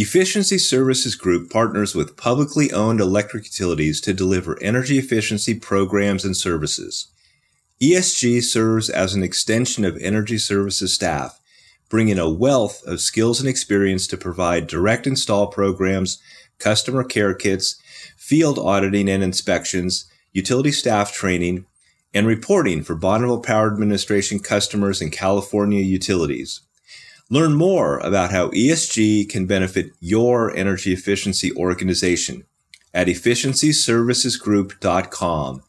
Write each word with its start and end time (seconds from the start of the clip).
Efficiency 0.00 0.58
Services 0.58 1.16
Group 1.16 1.50
partners 1.50 1.92
with 1.92 2.16
publicly 2.16 2.70
owned 2.70 3.00
electric 3.00 3.46
utilities 3.46 4.00
to 4.02 4.14
deliver 4.14 4.56
energy 4.62 4.96
efficiency 4.96 5.58
programs 5.58 6.24
and 6.24 6.36
services. 6.36 7.08
ESG 7.82 8.44
serves 8.44 8.88
as 8.88 9.14
an 9.14 9.24
extension 9.24 9.84
of 9.84 9.98
energy 10.00 10.38
services 10.38 10.94
staff, 10.94 11.40
bringing 11.88 12.16
a 12.16 12.30
wealth 12.30 12.80
of 12.86 13.00
skills 13.00 13.40
and 13.40 13.48
experience 13.48 14.06
to 14.06 14.16
provide 14.16 14.68
direct 14.68 15.04
install 15.04 15.48
programs, 15.48 16.22
customer 16.60 17.02
care 17.02 17.34
kits, 17.34 17.74
field 18.16 18.56
auditing 18.56 19.08
and 19.08 19.24
inspections, 19.24 20.08
utility 20.32 20.70
staff 20.70 21.12
training, 21.12 21.66
and 22.14 22.24
reporting 22.24 22.84
for 22.84 22.94
Bonneville 22.94 23.40
Power 23.40 23.66
Administration 23.72 24.38
customers 24.38 25.00
and 25.00 25.10
California 25.10 25.80
utilities. 25.80 26.60
Learn 27.30 27.56
more 27.56 27.98
about 27.98 28.32
how 28.32 28.48
ESG 28.48 29.28
can 29.28 29.44
benefit 29.44 29.92
your 30.00 30.56
energy 30.56 30.94
efficiency 30.94 31.52
organization 31.52 32.46
at 32.94 33.06
efficiencyservicesgroup.com. 33.06 35.62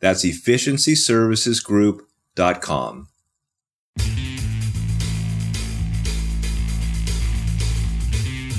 That's 0.00 0.24
efficiencyservicesgroup.com. 0.24 3.08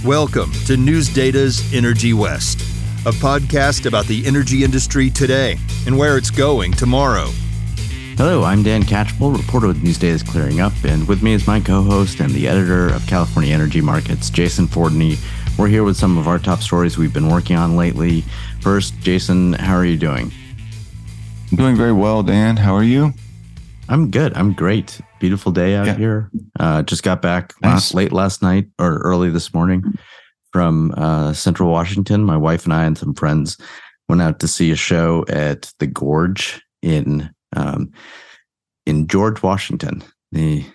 Welcome 0.05 0.53
to 0.67 0.77
News 0.77 1.13
Data's 1.13 1.73
Energy 1.73 2.13
West, 2.13 2.61
a 3.05 3.11
podcast 3.11 3.85
about 3.85 4.05
the 4.05 4.25
energy 4.25 4.63
industry 4.63 5.09
today 5.09 5.57
and 5.85 5.97
where 5.97 6.17
it's 6.17 6.31
going 6.31 6.71
tomorrow. 6.71 7.29
Hello, 8.17 8.45
I'm 8.45 8.63
Dan 8.63 8.83
Catchpole, 8.83 9.35
reporter 9.35 9.67
with 9.67 9.83
News 9.83 9.97
Data's 9.97 10.23
Clearing 10.23 10.61
Up, 10.61 10.71
and 10.85 11.05
with 11.05 11.21
me 11.21 11.33
is 11.33 11.45
my 11.45 11.59
co-host 11.59 12.21
and 12.21 12.31
the 12.31 12.47
editor 12.47 12.87
of 12.87 13.05
California 13.07 13.53
Energy 13.53 13.81
Markets, 13.81 14.29
Jason 14.29 14.67
Fordney. 14.67 15.17
We're 15.59 15.67
here 15.67 15.83
with 15.83 15.97
some 15.97 16.17
of 16.17 16.25
our 16.25 16.39
top 16.39 16.61
stories 16.61 16.97
we've 16.97 17.13
been 17.13 17.27
working 17.27 17.57
on 17.57 17.75
lately. 17.75 18.23
First, 18.61 18.97
Jason, 19.01 19.51
how 19.51 19.75
are 19.75 19.83
you 19.83 19.97
doing? 19.97 20.31
I'm 21.51 21.57
doing 21.57 21.75
very 21.75 21.91
well, 21.91 22.23
Dan. 22.23 22.55
How 22.55 22.73
are 22.73 22.85
you? 22.85 23.13
I'm 23.89 24.09
good. 24.09 24.33
I'm 24.37 24.53
great. 24.53 25.01
Beautiful 25.19 25.51
day 25.51 25.75
out 25.75 25.87
yeah. 25.87 25.95
here. 25.95 26.31
Uh, 26.57 26.83
just 26.83 27.03
got 27.03 27.21
back 27.21 27.53
nice. 27.61 27.73
last, 27.73 27.93
late 27.95 28.13
last 28.13 28.41
night 28.41 28.67
or 28.79 28.99
early 28.99 29.29
this 29.29 29.53
morning 29.53 29.83
from 30.53 30.93
uh, 30.95 31.33
Central 31.33 31.69
Washington. 31.69 32.23
My 32.23 32.37
wife 32.37 32.63
and 32.63 32.73
I 32.73 32.85
and 32.85 32.97
some 32.97 33.13
friends 33.13 33.57
went 34.07 34.21
out 34.21 34.39
to 34.39 34.47
see 34.47 34.71
a 34.71 34.77
show 34.77 35.25
at 35.27 35.73
the 35.79 35.87
Gorge 35.87 36.61
in 36.81 37.34
um, 37.55 37.91
in 38.85 39.07
George 39.07 39.41
Washington, 39.41 40.03
the 40.31 40.65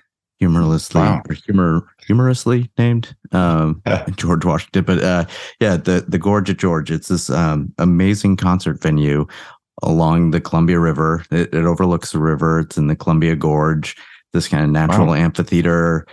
humorously 0.41 1.00
wow. 1.00 1.23
humor 1.45 1.86
humorously 2.06 2.70
named 2.78 3.14
um, 3.33 3.83
George 4.17 4.45
Washington. 4.45 4.84
But 4.84 5.03
uh, 5.03 5.25
yeah, 5.61 5.77
the 5.77 6.05
the 6.08 6.19
Gorge 6.19 6.51
at 6.51 6.56
George. 6.56 6.91
It's 6.91 7.08
this 7.08 7.31
um, 7.31 7.73
amazing 7.78 8.36
concert 8.36 8.83
venue 8.83 9.27
along 9.83 10.31
the 10.31 10.41
Columbia 10.41 10.78
River. 10.78 11.25
It, 11.31 11.55
it, 11.55 11.64
overlooks 11.64 12.12
the 12.12 12.19
river. 12.19 12.61
It's 12.61 12.77
in 12.77 12.89
the 12.89 12.97
Columbia 12.97 13.36
Gorge. 13.36 13.97
This 14.33 14.48
kind 14.48 14.64
of 14.64 14.70
natural 14.70 15.08
wow. 15.08 15.14
amphitheater. 15.14 16.06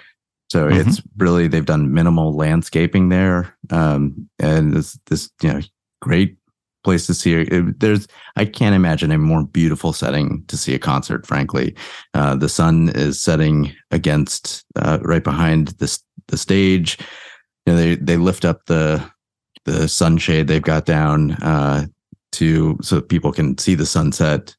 So 0.49 0.69
mm-hmm. 0.69 0.89
it's 0.89 1.01
really 1.17 1.47
they've 1.47 1.65
done 1.65 1.93
minimal 1.93 2.35
landscaping 2.35 3.09
there, 3.09 3.55
um, 3.69 4.29
and 4.39 4.73
this 4.73 4.99
this 5.07 5.29
you 5.41 5.53
know 5.53 5.61
great 6.01 6.37
place 6.87 7.05
to 7.05 7.13
see 7.13 7.33
it. 7.33 7.81
There's 7.81 8.07
I 8.37 8.45
can't 8.45 8.73
imagine 8.73 9.11
a 9.11 9.17
more 9.17 9.43
beautiful 9.43 9.91
setting 9.91 10.45
to 10.47 10.55
see 10.55 10.73
a 10.73 10.79
concert. 10.79 11.27
Frankly, 11.27 11.75
uh, 12.13 12.37
the 12.37 12.47
sun 12.47 12.89
is 12.95 13.21
setting 13.21 13.75
against 13.91 14.63
uh, 14.77 14.99
right 15.01 15.23
behind 15.23 15.67
the 15.79 15.99
the 16.29 16.37
stage. 16.37 16.97
You 17.65 17.73
know, 17.73 17.77
they 17.77 17.95
they 17.95 18.15
lift 18.15 18.45
up 18.45 18.65
the 18.67 19.03
the 19.65 19.89
sunshade 19.89 20.47
they've 20.47 20.61
got 20.61 20.85
down 20.85 21.31
uh, 21.43 21.87
to 22.31 22.77
so 22.81 23.01
people 23.01 23.33
can 23.33 23.57
see 23.57 23.75
the 23.75 23.85
sunset. 23.85 24.55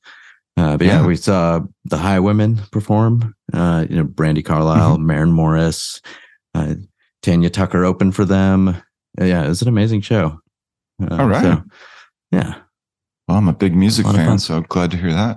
Uh, 0.58 0.76
but 0.76 0.86
yeah. 0.86 1.00
yeah. 1.00 1.06
we 1.06 1.16
saw 1.16 1.60
the 1.86 1.96
Highwomen 1.96 2.70
perform. 2.70 3.34
Uh, 3.54 3.86
you 3.88 3.96
know, 3.96 4.04
Brandi 4.04 4.44
Carlile, 4.44 4.96
mm-hmm. 4.96 5.06
Maren 5.06 5.32
Morris, 5.32 6.02
uh, 6.54 6.74
Tanya 7.22 7.48
Tucker 7.48 7.86
opened 7.86 8.14
for 8.14 8.26
them. 8.26 8.76
Yeah, 9.18 9.46
it 9.46 9.48
was 9.48 9.62
an 9.62 9.68
amazing 9.68 10.02
show. 10.02 10.42
All 11.10 11.28
right. 11.28 11.42
So, 11.42 11.62
yeah. 12.30 12.54
Well, 13.26 13.36
I'm 13.36 13.48
a 13.48 13.52
big 13.52 13.74
music 13.74 14.06
a 14.06 14.12
fan, 14.12 14.38
so 14.38 14.62
glad 14.62 14.90
to 14.92 14.96
hear 14.96 15.12
that. 15.12 15.36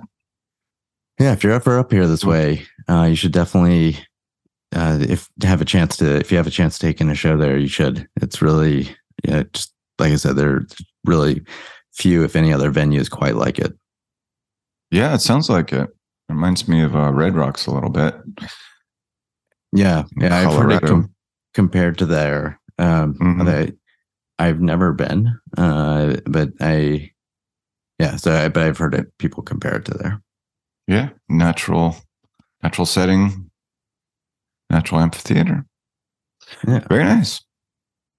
Yeah, 1.20 1.32
if 1.32 1.44
you're 1.44 1.52
ever 1.52 1.78
up 1.78 1.92
here 1.92 2.06
this 2.06 2.24
way, 2.24 2.66
uh, 2.88 3.06
you 3.10 3.16
should 3.16 3.32
definitely, 3.32 3.98
uh, 4.74 4.98
if 5.00 5.28
have 5.42 5.60
a 5.60 5.66
chance 5.66 5.96
to, 5.98 6.16
if 6.16 6.30
you 6.30 6.38
have 6.38 6.46
a 6.46 6.50
chance 6.50 6.78
to 6.78 6.86
take 6.86 7.00
in 7.00 7.10
a 7.10 7.14
show 7.14 7.36
there, 7.36 7.58
you 7.58 7.68
should. 7.68 8.08
It's 8.20 8.40
really, 8.40 8.88
yeah, 9.24 9.42
just 9.52 9.74
like 9.98 10.12
I 10.12 10.16
said, 10.16 10.36
there 10.36 10.56
are 10.56 10.66
really 11.04 11.42
few, 11.92 12.24
if 12.24 12.34
any, 12.34 12.52
other 12.52 12.72
venues 12.72 13.10
quite 13.10 13.36
like 13.36 13.58
it. 13.58 13.72
Yeah, 14.90 15.14
it 15.14 15.20
sounds 15.20 15.50
like 15.50 15.72
it. 15.72 15.90
Reminds 16.28 16.66
me 16.66 16.82
of 16.82 16.96
uh, 16.96 17.12
Red 17.12 17.34
Rocks 17.34 17.66
a 17.66 17.72
little 17.72 17.90
bit. 17.90 18.14
Yeah, 19.72 20.04
yeah, 20.16 20.36
I've 20.36 20.54
heard 20.54 20.72
it 20.72 20.82
com- 20.82 21.14
compared 21.54 21.98
to 21.98 22.06
there. 22.06 22.58
Um, 22.78 23.14
mm-hmm. 23.14 23.44
they 23.44 23.72
I've 24.38 24.60
never 24.60 24.92
been, 24.92 25.38
uh, 25.56 26.16
but 26.26 26.50
I, 26.60 27.10
yeah. 27.98 28.16
So, 28.16 28.32
I, 28.32 28.48
but 28.48 28.64
I've 28.64 28.78
heard 28.78 28.94
it. 28.94 29.16
People 29.18 29.42
compare 29.42 29.76
it 29.76 29.84
to 29.86 29.94
there. 29.94 30.22
Yeah, 30.88 31.10
natural, 31.28 31.96
natural 32.62 32.86
setting, 32.86 33.50
natural 34.70 35.00
amphitheater. 35.00 35.64
Yeah, 36.66 36.80
very 36.88 37.04
nice. 37.04 37.42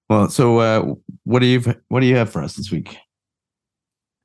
Well, 0.08 0.28
so 0.28 0.58
uh, 0.58 0.94
what 1.24 1.40
do 1.40 1.46
you 1.46 1.62
what 1.88 2.00
do 2.00 2.06
you 2.06 2.16
have 2.16 2.30
for 2.30 2.42
us 2.42 2.54
this 2.54 2.70
week? 2.70 2.96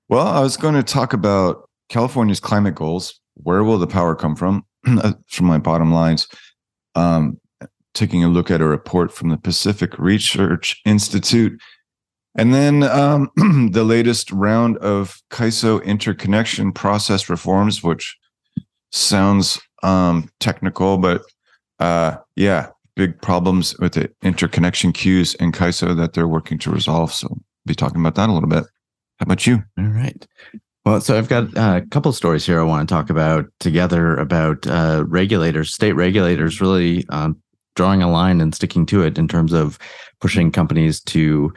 Well, 0.07 0.27
I 0.27 0.39
was 0.39 0.57
going 0.57 0.75
to 0.75 0.83
talk 0.83 1.13
about 1.13 1.69
California's 1.89 2.39
climate 2.39 2.75
goals. 2.75 3.19
Where 3.35 3.63
will 3.63 3.77
the 3.77 3.87
power 3.87 4.15
come 4.15 4.35
from? 4.35 4.65
from 5.27 5.45
my 5.45 5.57
bottom 5.57 5.91
lines, 5.91 6.27
um, 6.95 7.39
taking 7.93 8.23
a 8.23 8.29
look 8.29 8.49
at 8.49 8.61
a 8.61 8.65
report 8.65 9.11
from 9.11 9.29
the 9.29 9.37
Pacific 9.37 9.97
Research 9.99 10.79
Institute 10.85 11.59
and 12.35 12.53
then 12.53 12.83
um, 12.83 13.29
the 13.71 13.83
latest 13.83 14.31
round 14.31 14.77
of 14.77 15.21
CAISO 15.31 15.83
interconnection 15.83 16.71
process 16.71 17.29
reforms, 17.29 17.83
which 17.83 18.17
sounds 18.91 19.59
um, 19.83 20.29
technical, 20.39 20.97
but 20.97 21.23
uh, 21.79 22.17
yeah, 22.35 22.67
big 22.95 23.21
problems 23.21 23.77
with 23.79 23.93
the 23.93 24.11
interconnection 24.21 24.91
queues 24.91 25.35
in 25.35 25.51
CAISO 25.51 25.95
that 25.97 26.13
they're 26.13 26.27
working 26.27 26.57
to 26.59 26.71
resolve. 26.71 27.13
So, 27.13 27.37
be 27.65 27.75
talking 27.75 28.01
about 28.01 28.15
that 28.15 28.29
a 28.29 28.33
little 28.33 28.49
bit. 28.49 28.63
How 29.19 29.23
about 29.23 29.45
you? 29.45 29.63
All 29.77 29.85
right. 29.85 30.25
Well, 30.85 31.01
so 31.01 31.17
I've 31.17 31.27
got 31.27 31.55
a 31.55 31.85
couple 31.91 32.11
stories 32.13 32.45
here 32.45 32.59
I 32.59 32.63
want 32.63 32.87
to 32.87 32.93
talk 32.93 33.09
about 33.09 33.45
together 33.59 34.15
about 34.15 34.65
uh, 34.65 35.03
regulators, 35.07 35.73
state 35.73 35.93
regulators 35.93 36.61
really 36.61 37.05
um, 37.09 37.41
drawing 37.75 38.01
a 38.01 38.09
line 38.09 38.41
and 38.41 38.55
sticking 38.55 38.85
to 38.87 39.03
it 39.03 39.17
in 39.17 39.27
terms 39.27 39.53
of 39.53 39.77
pushing 40.21 40.51
companies 40.51 41.01
to 41.01 41.53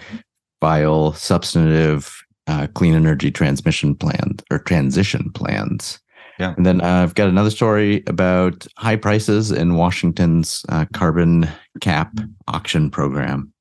file 0.62 1.12
substantive 1.14 2.24
uh, 2.46 2.68
clean 2.74 2.94
energy 2.94 3.32
transmission 3.32 3.96
plans 3.96 4.44
or 4.48 4.60
transition 4.60 5.28
plans. 5.32 5.98
Yeah. 6.38 6.54
And 6.56 6.64
then 6.64 6.80
uh, 6.80 7.02
I've 7.02 7.16
got 7.16 7.28
another 7.28 7.50
story 7.50 8.04
about 8.06 8.64
high 8.78 8.94
prices 8.94 9.50
in 9.50 9.74
Washington's 9.74 10.64
uh, 10.68 10.84
carbon 10.92 11.48
cap 11.80 12.12
auction 12.46 12.90
program. 12.90 13.52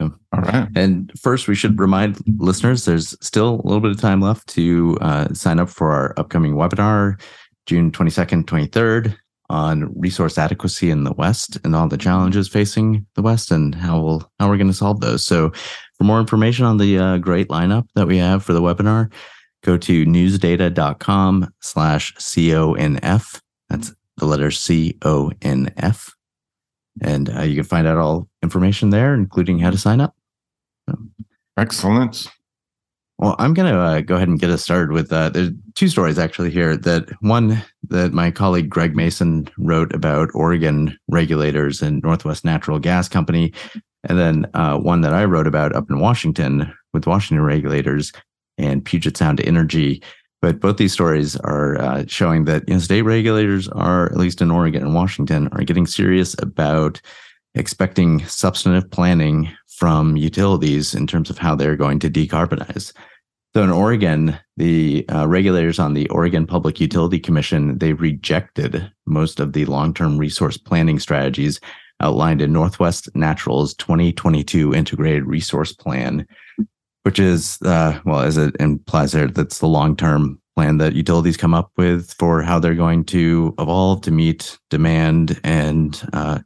All 0.00 0.10
right. 0.32 0.68
And 0.76 1.10
first, 1.20 1.48
we 1.48 1.56
should 1.56 1.80
remind 1.80 2.20
listeners 2.38 2.84
there's 2.84 3.16
still 3.20 3.60
a 3.64 3.66
little 3.66 3.80
bit 3.80 3.90
of 3.90 4.00
time 4.00 4.20
left 4.20 4.46
to 4.50 4.96
uh, 5.00 5.34
sign 5.34 5.58
up 5.58 5.68
for 5.68 5.90
our 5.90 6.14
upcoming 6.16 6.54
webinar, 6.54 7.20
June 7.66 7.90
22nd, 7.90 8.44
23rd, 8.44 9.16
on 9.54 9.92
resource 9.98 10.36
adequacy 10.36 10.90
in 10.90 11.04
the 11.04 11.12
West 11.12 11.58
and 11.64 11.76
all 11.76 11.88
the 11.88 11.96
challenges 11.96 12.48
facing 12.48 13.06
the 13.14 13.22
West 13.22 13.50
and 13.50 13.74
how 13.74 14.00
we'll, 14.00 14.32
how 14.40 14.48
we're 14.48 14.56
going 14.56 14.66
to 14.66 14.74
solve 14.74 15.00
those. 15.00 15.24
So 15.24 15.52
for 15.96 16.04
more 16.04 16.18
information 16.18 16.64
on 16.64 16.78
the 16.78 16.98
uh, 16.98 17.18
great 17.18 17.48
lineup 17.48 17.86
that 17.94 18.08
we 18.08 18.18
have 18.18 18.44
for 18.44 18.52
the 18.52 18.60
webinar, 18.60 19.12
go 19.62 19.78
to 19.78 20.04
newsdata.com 20.04 21.48
slash 21.60 22.14
CONF. 22.16 23.40
That's 23.68 23.94
the 24.16 24.26
letter 24.26 24.50
C 24.50 24.98
O 25.02 25.32
N 25.42 25.72
F. 25.76 26.12
And 27.00 27.30
uh, 27.36 27.42
you 27.42 27.54
can 27.54 27.64
find 27.64 27.86
out 27.86 27.98
all 27.98 28.28
information 28.42 28.90
there, 28.90 29.14
including 29.14 29.58
how 29.58 29.70
to 29.70 29.78
sign 29.78 30.00
up. 30.00 30.14
So, 30.88 30.98
Excellent. 31.56 32.28
Well, 33.18 33.36
I'm 33.38 33.54
going 33.54 33.72
to 33.72 33.78
uh, 33.78 34.00
go 34.00 34.16
ahead 34.16 34.28
and 34.28 34.40
get 34.40 34.50
us 34.50 34.62
started 34.62 34.90
with 34.90 35.12
uh, 35.12 35.30
there's 35.30 35.50
two 35.74 35.88
stories 35.88 36.18
actually 36.18 36.50
here. 36.50 36.76
That 36.76 37.08
one 37.20 37.62
that 37.90 38.12
my 38.12 38.30
colleague 38.30 38.68
Greg 38.68 38.94
Mason 38.94 39.48
wrote 39.58 39.94
about 39.94 40.30
Oregon 40.34 40.96
regulators 41.08 41.82
and 41.82 42.02
Northwest 42.02 42.44
Natural 42.44 42.78
Gas 42.78 43.08
Company 43.08 43.52
and 44.08 44.18
then 44.18 44.46
uh, 44.54 44.76
one 44.78 45.00
that 45.00 45.14
I 45.14 45.24
wrote 45.24 45.46
about 45.46 45.74
up 45.74 45.90
in 45.90 45.98
Washington 45.98 46.72
with 46.92 47.06
Washington 47.06 47.44
regulators 47.44 48.12
and 48.58 48.84
Puget 48.84 49.16
Sound 49.16 49.40
Energy. 49.40 50.02
But 50.42 50.60
both 50.60 50.76
these 50.76 50.92
stories 50.92 51.36
are 51.36 51.80
uh, 51.80 52.04
showing 52.06 52.44
that 52.44 52.68
you 52.68 52.74
know, 52.74 52.80
state 52.80 53.02
regulators 53.02 53.66
are, 53.68 54.06
at 54.06 54.18
least 54.18 54.42
in 54.42 54.50
Oregon 54.50 54.82
and 54.82 54.94
Washington, 54.94 55.48
are 55.52 55.64
getting 55.64 55.86
serious 55.86 56.36
about 56.40 57.00
expecting 57.54 58.24
substantive 58.26 58.90
planning 58.90 59.50
from 59.68 60.16
utilities 60.16 60.94
in 60.94 61.06
terms 61.06 61.30
of 61.30 61.38
how 61.38 61.54
they're 61.54 61.76
going 61.76 61.98
to 62.00 62.10
decarbonize. 62.10 62.92
So 63.56 63.62
in 63.62 63.70
Oregon, 63.70 64.36
the 64.56 65.08
uh, 65.08 65.28
regulators 65.28 65.78
on 65.78 65.94
the 65.94 66.08
Oregon 66.08 66.44
Public 66.44 66.80
Utility 66.80 67.20
Commission 67.20 67.78
they 67.78 67.92
rejected 67.92 68.90
most 69.06 69.38
of 69.38 69.52
the 69.52 69.64
long-term 69.66 70.18
resource 70.18 70.56
planning 70.56 70.98
strategies 70.98 71.60
outlined 72.00 72.42
in 72.42 72.52
Northwest 72.52 73.08
Natural's 73.14 73.72
2022 73.74 74.74
Integrated 74.74 75.24
Resource 75.24 75.72
Plan, 75.72 76.26
which 77.04 77.20
is 77.20 77.58
uh, 77.64 78.00
well, 78.04 78.20
as 78.20 78.36
it 78.36 78.56
implies 78.58 79.12
there, 79.12 79.28
that's 79.28 79.60
the 79.60 79.68
long-term 79.68 80.40
plan 80.56 80.78
that 80.78 80.94
utilities 80.94 81.36
come 81.36 81.54
up 81.54 81.70
with 81.76 82.12
for 82.14 82.42
how 82.42 82.58
they're 82.58 82.74
going 82.74 83.04
to 83.04 83.54
evolve 83.60 84.00
to 84.00 84.10
meet 84.10 84.58
demand 84.68 85.40
and 85.44 86.02
uh, 86.12 86.40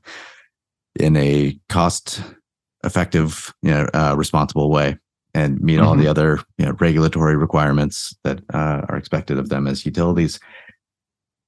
in 1.00 1.16
a 1.16 1.58
cost-effective, 1.70 3.54
you 3.62 3.70
know, 3.70 3.88
uh, 3.94 4.14
responsible 4.14 4.70
way 4.70 4.98
and 5.38 5.60
meet 5.60 5.76
mm-hmm. 5.76 5.86
all 5.86 5.94
the 5.94 6.02
mm-hmm. 6.02 6.10
other 6.10 6.40
you 6.58 6.66
know, 6.66 6.72
regulatory 6.80 7.36
requirements 7.36 8.14
that 8.24 8.40
uh, 8.52 8.82
are 8.88 8.96
expected 8.96 9.38
of 9.38 9.48
them 9.48 9.66
as 9.66 9.86
utilities. 9.86 10.40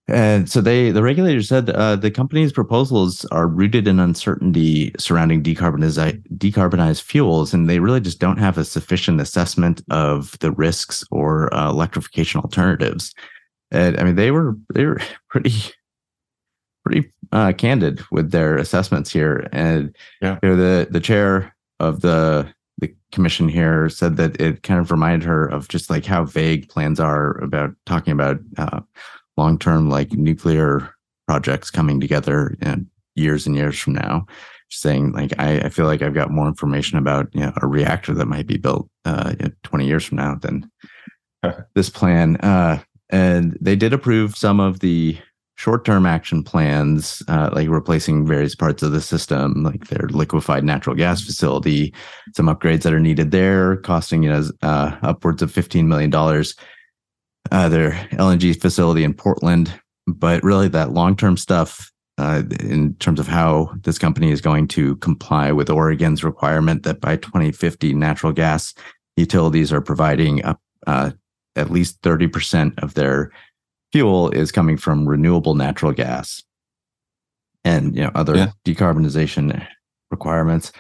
And 0.07 0.51
so 0.51 0.61
they, 0.61 0.91
the 0.91 1.03
regulator 1.03 1.43
said 1.43 1.71
uh, 1.71 1.97
the 1.97 2.11
company's 2.11 2.53
proposals 2.53 3.25
are 3.27 3.47
rooted 3.47 3.87
in 3.87 4.01
uncertainty 4.01 4.93
surrounding 4.99 5.43
decarbonize, 5.43 6.23
decarbonized 6.37 7.03
fuels, 7.03 7.53
and 7.55 7.69
they 7.69 7.79
really 7.79 8.01
just 8.01 8.19
don't 8.19 8.39
have 8.39 8.59
a 8.59 8.65
sufficient 8.65 9.21
assessment 9.21 9.83
of 9.91 10.37
the 10.41 10.51
risks 10.53 11.05
or 11.11 11.53
uh, 11.55 11.69
electrification 11.71 12.41
alternatives. 12.41 13.13
And 13.71 13.99
I 14.01 14.05
mean, 14.05 14.17
they 14.17 14.33
were 14.33 14.57
they 14.75 14.87
were 14.87 15.01
pretty 15.29 15.53
pretty 16.85 17.13
uh, 17.31 17.53
candid 17.53 18.03
with 18.11 18.33
their 18.33 18.57
assessments 18.57 19.13
here, 19.13 19.49
and 19.53 19.95
yeah. 20.21 20.39
you 20.43 20.49
know, 20.49 20.57
the 20.57 20.89
the 20.91 21.01
chair 21.01 21.55
of 21.79 22.01
the 22.01 22.49
the 22.49 22.60
commission 23.13 23.49
here 23.49 23.89
said 23.89 24.17
that 24.17 24.41
it 24.41 24.63
kind 24.63 24.81
of 24.81 24.91
reminded 24.91 25.27
her 25.27 25.47
of 25.47 25.69
just 25.69 25.91
like 25.91 26.05
how 26.05 26.25
vague 26.25 26.69
plans 26.69 27.01
are 27.01 27.39
about 27.39 27.75
talking 27.87 28.13
about 28.13 28.39
uh, 28.59 28.81
long 29.37 29.59
term 29.59 29.89
like 29.89 30.13
nuclear 30.13 30.95
projects 31.27 31.71
coming 31.71 32.01
together 32.01 32.57
in 32.63 32.89
years 33.15 33.47
and 33.47 33.57
years 33.57 33.79
from 33.79 33.95
now. 33.95 34.27
Just 34.71 34.83
saying 34.83 35.13
like 35.13 35.33
I, 35.39 35.61
I 35.61 35.69
feel 35.69 35.87
like 35.87 36.03
I've 36.03 36.15
got 36.15 36.31
more 36.31 36.47
information 36.47 36.99
about 36.99 37.29
you 37.35 37.41
know, 37.41 37.53
a 37.61 37.67
reactor 37.67 38.15
that 38.15 38.27
might 38.27 38.47
be 38.47 38.57
built 38.57 38.89
uh, 39.05 39.35
20 39.65 39.87
years 39.87 40.05
from 40.05 40.19
now 40.19 40.37
than 40.37 40.71
this 41.75 41.91
plan. 41.91 42.37
Uh, 42.37 42.81
and 43.11 43.59
they 43.61 43.77
did 43.77 43.93
approve 43.93 44.37
some 44.37 44.61
of 44.61 44.81
the 44.81 45.19
short-term 45.61 46.07
action 46.07 46.43
plans, 46.43 47.23
uh, 47.29 47.51
like 47.53 47.69
replacing 47.69 48.27
various 48.27 48.55
parts 48.55 48.83
of 48.83 48.93
the 48.93 49.01
system, 49.01 49.63
like 49.63 49.89
their 49.89 50.09
liquefied 50.09 50.65
natural 50.65 50.97
gas 50.97 51.23
facility, 51.23 51.93
some 52.35 52.47
upgrades 52.47 52.81
that 52.81 52.95
are 52.95 52.99
needed 53.01 53.31
there, 53.31 53.77
costing 53.77 54.23
you 54.23 54.31
know 54.31 54.49
uh, 54.63 54.97
upwards 55.03 55.43
of 55.43 55.53
fifteen 55.53 55.87
million 55.87 56.09
dollars. 56.09 56.55
Uh, 57.53 57.69
their 57.69 57.91
LNG 58.13 58.59
facility 58.59 59.05
in 59.05 59.13
Portland, 59.13 59.79
but 60.07 60.43
really 60.43 60.69
that 60.69 60.93
long-term 60.93 61.37
stuff 61.37 61.91
uh, 62.17 62.43
in 62.61 62.95
terms 62.95 63.21
of 63.21 63.27
how 63.27 63.71
this 63.83 63.99
company 63.99 64.31
is 64.31 64.41
going 64.41 64.67
to 64.69 64.97
comply 64.97 65.53
with 65.53 65.69
Oregon's 65.69 66.23
requirement 66.25 66.85
that 66.85 67.01
by 67.01 67.17
2050 67.17 67.95
natural 67.95 68.33
gas 68.33 68.75
utilities 69.17 69.73
are 69.73 69.81
providing 69.81 70.45
up 70.45 70.61
uh, 70.87 71.11
at 71.57 71.71
least 71.71 72.01
30% 72.03 72.83
of 72.83 72.95
their 72.95 73.31
fuel 73.93 74.31
is 74.31 74.53
coming 74.53 74.77
from 74.77 75.09
renewable 75.09 75.55
natural 75.55 75.93
gas 75.93 76.43
and 77.65 77.95
you 77.95 78.03
know 78.03 78.11
other 78.15 78.37
yeah. 78.37 78.51
decarbonization 78.65 79.67
requirements 80.11 80.73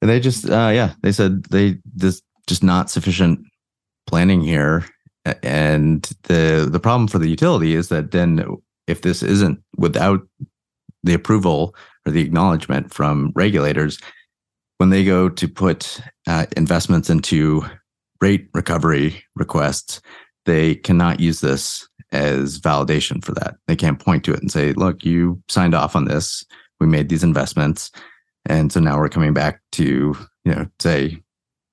and 0.00 0.10
they 0.10 0.20
just 0.20 0.48
uh 0.48 0.70
yeah 0.72 0.92
they 1.02 1.12
said 1.12 1.44
they 1.44 1.78
this 1.94 2.22
just 2.46 2.62
not 2.62 2.90
sufficient 2.90 3.40
planning 4.06 4.42
here 4.42 4.84
and 5.42 6.10
the 6.24 6.68
the 6.70 6.80
problem 6.80 7.06
for 7.06 7.18
the 7.18 7.28
utility 7.28 7.74
is 7.74 7.88
that 7.88 8.10
then 8.10 8.44
if 8.86 9.02
this 9.02 9.22
isn't 9.22 9.62
without 9.76 10.20
the 11.04 11.14
approval 11.14 11.74
or 12.06 12.12
the 12.12 12.20
acknowledgement 12.20 12.92
from 12.92 13.32
regulators 13.34 13.98
when 14.78 14.90
they 14.90 15.04
go 15.04 15.28
to 15.28 15.46
put 15.46 16.00
uh, 16.26 16.46
investments 16.56 17.08
into 17.08 17.64
rate 18.20 18.48
recovery 18.54 19.22
requests 19.36 20.00
they 20.44 20.74
cannot 20.74 21.20
use 21.20 21.40
this 21.40 21.88
as 22.12 22.60
validation 22.60 23.24
for 23.24 23.32
that. 23.32 23.56
They 23.66 23.76
can't 23.76 23.98
point 23.98 24.24
to 24.24 24.32
it 24.32 24.40
and 24.40 24.52
say, 24.52 24.72
look, 24.74 25.04
you 25.04 25.42
signed 25.48 25.74
off 25.74 25.96
on 25.96 26.04
this. 26.04 26.44
We 26.78 26.86
made 26.86 27.08
these 27.08 27.24
investments. 27.24 27.90
And 28.46 28.72
so 28.72 28.80
now 28.80 28.98
we're 28.98 29.08
coming 29.08 29.32
back 29.32 29.60
to, 29.72 30.16
you 30.44 30.54
know, 30.54 30.66
say, 30.78 31.22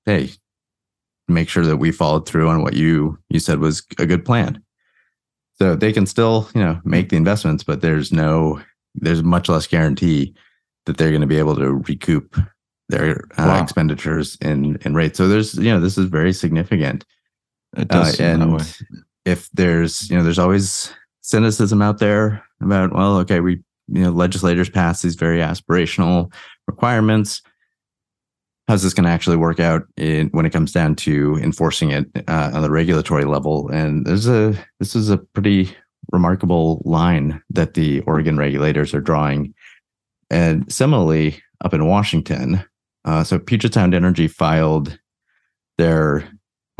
hey, 0.06 0.30
make 1.28 1.48
sure 1.48 1.64
that 1.64 1.76
we 1.76 1.92
followed 1.92 2.26
through 2.26 2.48
on 2.48 2.62
what 2.62 2.74
you 2.74 3.18
you 3.28 3.38
said 3.38 3.60
was 3.60 3.84
a 3.98 4.06
good 4.06 4.24
plan. 4.24 4.62
So 5.60 5.76
they 5.76 5.92
can 5.92 6.06
still, 6.06 6.48
you 6.54 6.60
know, 6.60 6.80
make 6.84 7.10
the 7.10 7.16
investments, 7.16 7.62
but 7.62 7.80
there's 7.80 8.12
no 8.12 8.60
there's 8.94 9.22
much 9.22 9.48
less 9.48 9.66
guarantee 9.66 10.34
that 10.86 10.96
they're 10.96 11.10
going 11.10 11.20
to 11.20 11.26
be 11.26 11.38
able 11.38 11.56
to 11.56 11.74
recoup 11.74 12.36
their 12.88 13.24
uh, 13.36 13.46
wow. 13.46 13.62
expenditures 13.62 14.36
in 14.40 14.76
in 14.84 14.94
rates. 14.94 15.18
So 15.18 15.28
there's, 15.28 15.54
you 15.54 15.70
know, 15.70 15.80
this 15.80 15.98
is 15.98 16.06
very 16.06 16.32
significant. 16.32 17.04
It 17.76 17.88
does 17.88 18.18
uh, 18.18 18.24
and 18.24 18.76
if 19.30 19.48
there's 19.52 20.10
you 20.10 20.16
know 20.16 20.22
there's 20.22 20.38
always 20.38 20.92
cynicism 21.22 21.80
out 21.82 21.98
there 21.98 22.44
about 22.60 22.92
well 22.92 23.16
okay 23.18 23.40
we 23.40 23.62
you 23.88 24.02
know 24.02 24.10
legislators 24.10 24.70
pass 24.70 25.02
these 25.02 25.14
very 25.16 25.38
aspirational 25.38 26.32
requirements. 26.66 27.42
How's 28.68 28.82
this 28.82 28.94
going 28.94 29.04
to 29.04 29.10
actually 29.10 29.36
work 29.36 29.58
out 29.58 29.82
in, 29.96 30.28
when 30.28 30.46
it 30.46 30.50
comes 30.50 30.70
down 30.70 30.94
to 30.96 31.36
enforcing 31.42 31.90
it 31.90 32.06
uh, 32.28 32.52
on 32.54 32.62
the 32.62 32.70
regulatory 32.70 33.24
level? 33.24 33.68
And 33.68 34.06
there's 34.06 34.28
a 34.28 34.54
this 34.78 34.94
is 34.94 35.10
a 35.10 35.18
pretty 35.18 35.74
remarkable 36.12 36.82
line 36.84 37.42
that 37.50 37.74
the 37.74 38.00
oregon 38.00 38.36
regulators 38.36 38.94
are 38.94 39.00
drawing. 39.00 39.54
And 40.30 40.72
similarly 40.72 41.42
up 41.62 41.74
in 41.74 41.86
washington 41.86 42.64
uh, 43.04 43.24
so 43.24 43.38
puget 43.38 43.74
sound 43.74 43.94
energy 43.94 44.28
filed 44.28 44.98
their 45.78 46.28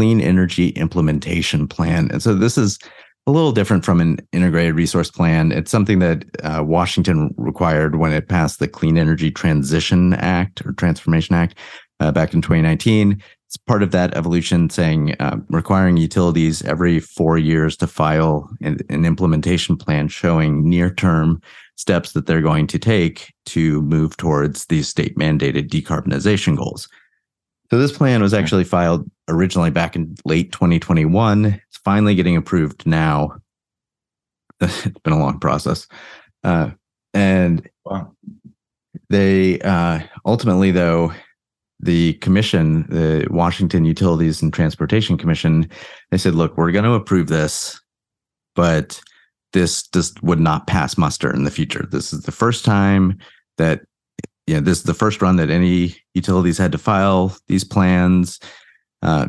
clean 0.01 0.19
energy 0.19 0.71
implementation 0.71 1.69
plan. 1.69 2.11
And 2.11 2.23
so 2.23 2.35
this 2.35 2.57
is 2.57 2.79
a 3.27 3.31
little 3.31 3.53
different 3.53 3.85
from 3.85 4.01
an 4.01 4.17
integrated 4.33 4.75
resource 4.75 5.11
plan. 5.11 5.53
It's 5.53 5.71
something 5.71 5.99
that 5.99 6.25
uh, 6.43 6.65
Washington 6.65 7.35
required 7.37 7.97
when 7.97 8.11
it 8.11 8.27
passed 8.27 8.61
the 8.61 8.67
Clean 8.67 8.97
Energy 8.97 9.31
Transition 9.31 10.15
Act 10.15 10.65
or 10.65 10.73
Transformation 10.73 11.35
Act 11.35 11.59
uh, 12.01 12.13
back 12.13 12.33
in 12.33 12.41
2019. 12.41 13.23
It's 13.47 13.59
part 13.59 13.83
of 13.83 13.91
that 13.91 14.17
evolution 14.17 14.71
saying 14.71 15.17
uh, 15.21 15.37
requiring 15.51 15.99
utilities 15.99 16.63
every 16.63 16.99
four 16.99 17.37
years 17.37 17.77
to 17.77 17.87
file 17.87 18.49
an, 18.63 18.79
an 18.89 19.05
implementation 19.05 19.77
plan 19.77 20.09
showing 20.09 20.67
near 20.67 20.89
term 20.89 21.43
steps 21.77 22.13
that 22.13 22.25
they're 22.25 22.41
going 22.41 22.67
to 22.69 22.79
take 22.79 23.35
to 23.45 23.83
move 23.83 24.17
towards 24.17 24.65
these 24.67 24.89
state 24.89 25.19
mandated 25.19 25.69
decarbonization 25.69 26.57
goals. 26.57 26.89
So 27.71 27.79
this 27.79 27.97
plan 27.97 28.21
was 28.21 28.35
actually 28.35 28.65
filed 28.65 29.09
originally 29.29 29.71
back 29.71 29.95
in 29.95 30.17
late 30.25 30.51
2021. 30.51 31.45
It's 31.47 31.77
finally 31.85 32.17
getting 32.17 32.37
approved 32.37 32.85
now. 32.85 33.37
it's 34.61 34.99
been 35.05 35.13
a 35.13 35.19
long 35.19 35.39
process. 35.39 35.87
Uh, 36.43 36.71
and 37.15 37.69
wow. 37.85 38.13
they 39.09 39.61
uh, 39.61 40.01
ultimately, 40.27 40.73
though, 40.73 41.13
the 41.79 42.15
commission, 42.15 42.87
the 42.89 43.27
Washington 43.31 43.85
Utilities 43.85 44.43
and 44.43 44.53
Transportation 44.53 45.17
Commission, 45.17 45.69
they 46.11 46.19
said, 46.19 46.35
look, 46.35 46.57
we're 46.57 46.73
going 46.73 46.85
to 46.85 46.93
approve 46.93 47.29
this, 47.29 47.81
but 48.55 49.01
this 49.53 49.85
just 49.89 50.23
would 50.23 50.41
not 50.41 50.67
pass 50.67 50.99
muster 50.99 51.33
in 51.33 51.45
the 51.45 51.51
future. 51.51 51.87
This 51.91 52.13
is 52.13 52.23
the 52.23 52.33
first 52.33 52.65
time 52.65 53.19
that 53.59 53.83
you 54.51 54.57
know, 54.57 54.63
this 54.63 54.79
is 54.79 54.85
the 54.85 54.95
first 54.95 55.23
run 55.23 55.37
that 55.37 55.49
any 55.49 55.95
utilities 56.15 56.59
had 56.59 56.73
to 56.73 56.79
file 56.79 57.37
these 57.47 57.63
plans. 57.63 58.41
Uh, 59.01 59.29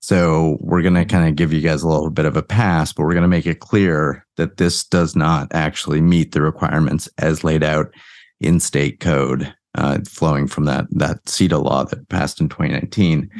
so 0.00 0.58
we're 0.60 0.82
going 0.82 0.94
to 0.94 1.04
kind 1.04 1.28
of 1.28 1.36
give 1.36 1.52
you 1.52 1.60
guys 1.60 1.84
a 1.84 1.88
little 1.88 2.10
bit 2.10 2.24
of 2.24 2.36
a 2.36 2.42
pass, 2.42 2.92
but 2.92 3.04
we're 3.04 3.12
going 3.12 3.22
to 3.22 3.28
make 3.28 3.46
it 3.46 3.60
clear 3.60 4.26
that 4.36 4.56
this 4.56 4.82
does 4.82 5.14
not 5.14 5.46
actually 5.52 6.00
meet 6.00 6.32
the 6.32 6.42
requirements 6.42 7.08
as 7.18 7.44
laid 7.44 7.62
out 7.62 7.94
in 8.40 8.58
state 8.58 8.98
code, 8.98 9.54
uh, 9.76 10.00
flowing 10.04 10.48
from 10.48 10.64
that 10.64 10.86
that 10.90 11.24
CETA 11.26 11.62
law 11.62 11.84
that 11.84 12.08
passed 12.08 12.40
in 12.40 12.48
2019. 12.48 13.30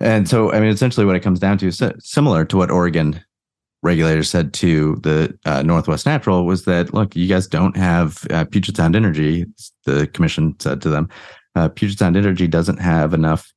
And 0.00 0.28
so, 0.28 0.50
I 0.50 0.58
mean, 0.58 0.70
essentially, 0.70 1.06
what 1.06 1.16
it 1.16 1.22
comes 1.22 1.38
down 1.38 1.58
to 1.58 1.68
is 1.68 1.80
similar 2.00 2.44
to 2.46 2.56
what 2.56 2.72
Oregon 2.72 3.22
regulators 3.82 4.28
said 4.28 4.52
to 4.54 4.96
the 4.96 5.36
uh, 5.44 5.62
Northwest 5.62 6.06
Natural 6.06 6.44
was 6.44 6.64
that, 6.64 6.92
look, 6.92 7.16
you 7.16 7.26
guys 7.26 7.46
don't 7.46 7.76
have 7.76 8.26
uh, 8.30 8.44
Puget 8.44 8.76
Sound 8.76 8.94
Energy. 8.94 9.46
The 9.84 10.06
commission 10.08 10.54
said 10.58 10.82
to 10.82 10.90
them, 10.90 11.08
uh, 11.54 11.68
Puget 11.68 11.98
Sound 11.98 12.16
Energy 12.16 12.46
doesn't 12.46 12.78
have 12.78 13.14
enough 13.14 13.52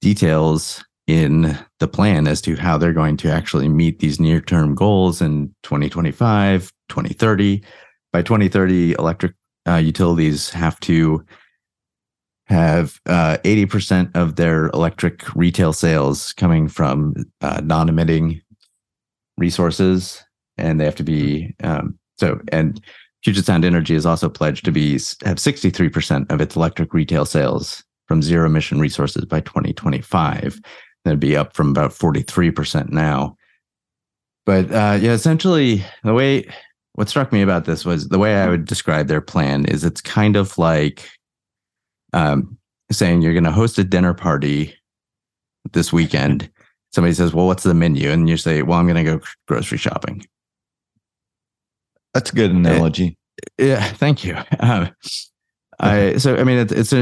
details 0.00 0.84
in 1.06 1.58
the 1.78 1.88
plan 1.88 2.26
as 2.26 2.40
to 2.42 2.56
how 2.56 2.78
they're 2.78 2.92
going 2.92 3.16
to 3.18 3.30
actually 3.30 3.68
meet 3.68 3.98
these 3.98 4.20
near 4.20 4.40
term 4.40 4.74
goals 4.74 5.20
in 5.20 5.54
2025, 5.62 6.72
2030. 6.88 7.62
By 8.12 8.22
2030, 8.22 8.92
electric 8.92 9.34
uh, 9.66 9.76
utilities 9.76 10.50
have 10.50 10.78
to 10.80 11.24
have 12.46 13.00
uh, 13.06 13.38
80% 13.44 14.14
of 14.14 14.36
their 14.36 14.66
electric 14.68 15.34
retail 15.34 15.72
sales 15.72 16.32
coming 16.34 16.68
from 16.68 17.14
uh, 17.40 17.60
non 17.64 17.88
emitting 17.88 18.42
resources. 19.42 20.22
And 20.56 20.78
they 20.78 20.84
have 20.84 20.96
to 20.96 21.02
be, 21.02 21.54
um, 21.64 21.98
so, 22.18 22.40
and 22.52 22.80
Puget 23.24 23.44
Sound 23.44 23.64
Energy 23.64 23.94
is 23.94 24.06
also 24.06 24.28
pledged 24.28 24.64
to 24.64 24.72
be 24.72 24.92
have 25.24 25.38
63% 25.38 26.30
of 26.30 26.40
its 26.40 26.54
electric 26.54 26.94
retail 26.94 27.24
sales 27.24 27.82
from 28.06 28.22
zero 28.22 28.46
emission 28.46 28.78
resources 28.78 29.24
by 29.24 29.40
2025. 29.40 30.60
That'd 31.04 31.18
be 31.18 31.36
up 31.36 31.54
from 31.54 31.70
about 31.70 31.90
43% 31.90 32.90
now. 32.90 33.36
But 34.46 34.70
uh, 34.70 34.98
yeah, 35.00 35.12
essentially, 35.12 35.84
the 36.04 36.14
way 36.14 36.46
what 36.94 37.08
struck 37.08 37.32
me 37.32 37.42
about 37.42 37.64
this 37.64 37.84
was 37.84 38.08
the 38.08 38.18
way 38.18 38.36
I 38.36 38.48
would 38.48 38.66
describe 38.66 39.08
their 39.08 39.20
plan 39.20 39.64
is 39.64 39.84
it's 39.84 40.00
kind 40.00 40.36
of 40.36 40.58
like 40.58 41.08
um, 42.12 42.58
saying 42.90 43.22
you're 43.22 43.32
going 43.32 43.44
to 43.44 43.52
host 43.52 43.78
a 43.78 43.84
dinner 43.84 44.14
party 44.14 44.74
this 45.72 45.92
weekend. 45.92 46.50
Somebody 46.94 47.14
says, 47.14 47.32
"Well, 47.32 47.46
what's 47.46 47.62
the 47.62 47.74
menu?" 47.74 48.10
And 48.10 48.28
you 48.28 48.36
say, 48.36 48.62
"Well, 48.62 48.78
I'm 48.78 48.86
going 48.86 49.04
to 49.04 49.18
go 49.18 49.24
grocery 49.48 49.78
shopping." 49.78 50.24
That's 52.14 52.30
a 52.30 52.34
good 52.34 52.50
analogy. 52.50 53.16
It, 53.58 53.68
yeah, 53.68 53.84
thank 53.84 54.24
you. 54.24 54.36
Uh, 54.60 54.88
I 55.80 56.16
so 56.18 56.36
I 56.36 56.44
mean 56.44 56.58
it's, 56.58 56.72
it's 56.72 56.92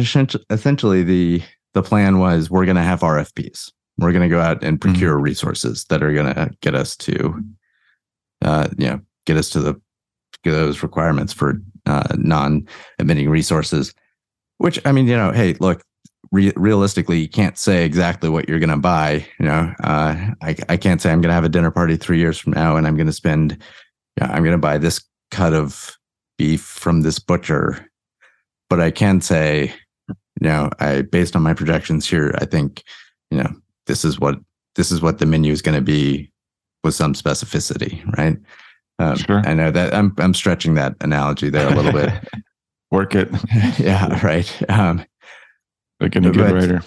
essentially 0.50 1.02
the 1.02 1.42
the 1.74 1.82
plan 1.82 2.18
was 2.18 2.50
we're 2.50 2.64
going 2.64 2.76
to 2.76 2.82
have 2.82 3.00
RFPs. 3.00 3.70
We're 3.98 4.12
going 4.12 4.22
to 4.22 4.34
go 4.34 4.40
out 4.40 4.64
and 4.64 4.80
mm-hmm. 4.80 4.90
procure 4.90 5.14
mm-hmm. 5.14 5.24
resources 5.24 5.84
that 5.86 6.02
are 6.02 6.12
going 6.12 6.34
to 6.34 6.50
get 6.62 6.74
us 6.74 6.96
to, 6.98 7.42
uh, 8.42 8.68
you 8.78 8.86
know, 8.86 9.00
get 9.26 9.36
us 9.36 9.50
to 9.50 9.60
the 9.60 9.80
those 10.42 10.82
requirements 10.82 11.34
for 11.34 11.60
uh, 11.84 12.16
non-emitting 12.16 13.28
resources. 13.28 13.92
Which 14.56 14.80
I 14.86 14.92
mean, 14.92 15.06
you 15.06 15.16
know, 15.16 15.32
hey, 15.32 15.54
look, 15.60 15.82
re- 16.32 16.52
realistically, 16.56 17.18
you 17.18 17.28
can't 17.28 17.58
say 17.58 17.84
exactly 17.84 18.28
what 18.28 18.48
you're 18.48 18.58
going 18.58 18.70
to 18.70 18.76
buy. 18.76 19.26
You 19.38 19.46
know, 19.46 19.74
uh, 19.82 20.32
I 20.42 20.56
I 20.68 20.76
can't 20.76 21.00
say 21.00 21.10
I'm 21.10 21.20
going 21.20 21.30
to 21.30 21.34
have 21.34 21.44
a 21.44 21.48
dinner 21.48 21.70
party 21.70 21.96
three 21.96 22.18
years 22.18 22.38
from 22.38 22.52
now 22.52 22.76
and 22.76 22.86
I'm 22.86 22.96
going 22.96 23.06
to 23.06 23.12
spend, 23.12 23.58
yeah, 24.18 24.26
I'm 24.30 24.42
going 24.42 24.52
to 24.52 24.58
buy 24.58 24.78
this 24.78 25.02
cut 25.30 25.52
of 25.52 25.96
beef 26.38 26.62
from 26.62 27.02
this 27.02 27.18
butcher. 27.18 27.86
But 28.68 28.80
I 28.80 28.90
can 28.90 29.20
say, 29.20 29.72
you 30.08 30.14
know, 30.40 30.70
I 30.78 31.02
based 31.02 31.34
on 31.34 31.42
my 31.42 31.54
projections 31.54 32.08
here, 32.08 32.34
I 32.38 32.44
think, 32.44 32.84
you 33.30 33.38
know, 33.38 33.50
this 33.86 34.04
is 34.04 34.20
what 34.20 34.38
this 34.76 34.92
is 34.92 35.02
what 35.02 35.18
the 35.18 35.26
menu 35.26 35.52
is 35.52 35.62
going 35.62 35.76
to 35.76 35.82
be 35.82 36.30
with 36.84 36.94
some 36.94 37.14
specificity, 37.14 38.06
right? 38.16 38.36
Um, 38.98 39.16
sure. 39.16 39.42
I 39.44 39.54
know 39.54 39.70
that 39.70 39.92
I'm 39.94 40.14
I'm 40.18 40.34
stretching 40.34 40.74
that 40.74 40.94
analogy 41.00 41.50
there 41.50 41.66
a 41.66 41.74
little 41.74 41.92
bit. 41.92 42.12
work 42.90 43.14
it. 43.14 43.28
yeah, 43.78 44.24
right. 44.24 44.70
Um, 44.70 45.04
Making 46.00 46.26
a 46.26 46.30
good 46.30 46.50
writer. 46.50 46.82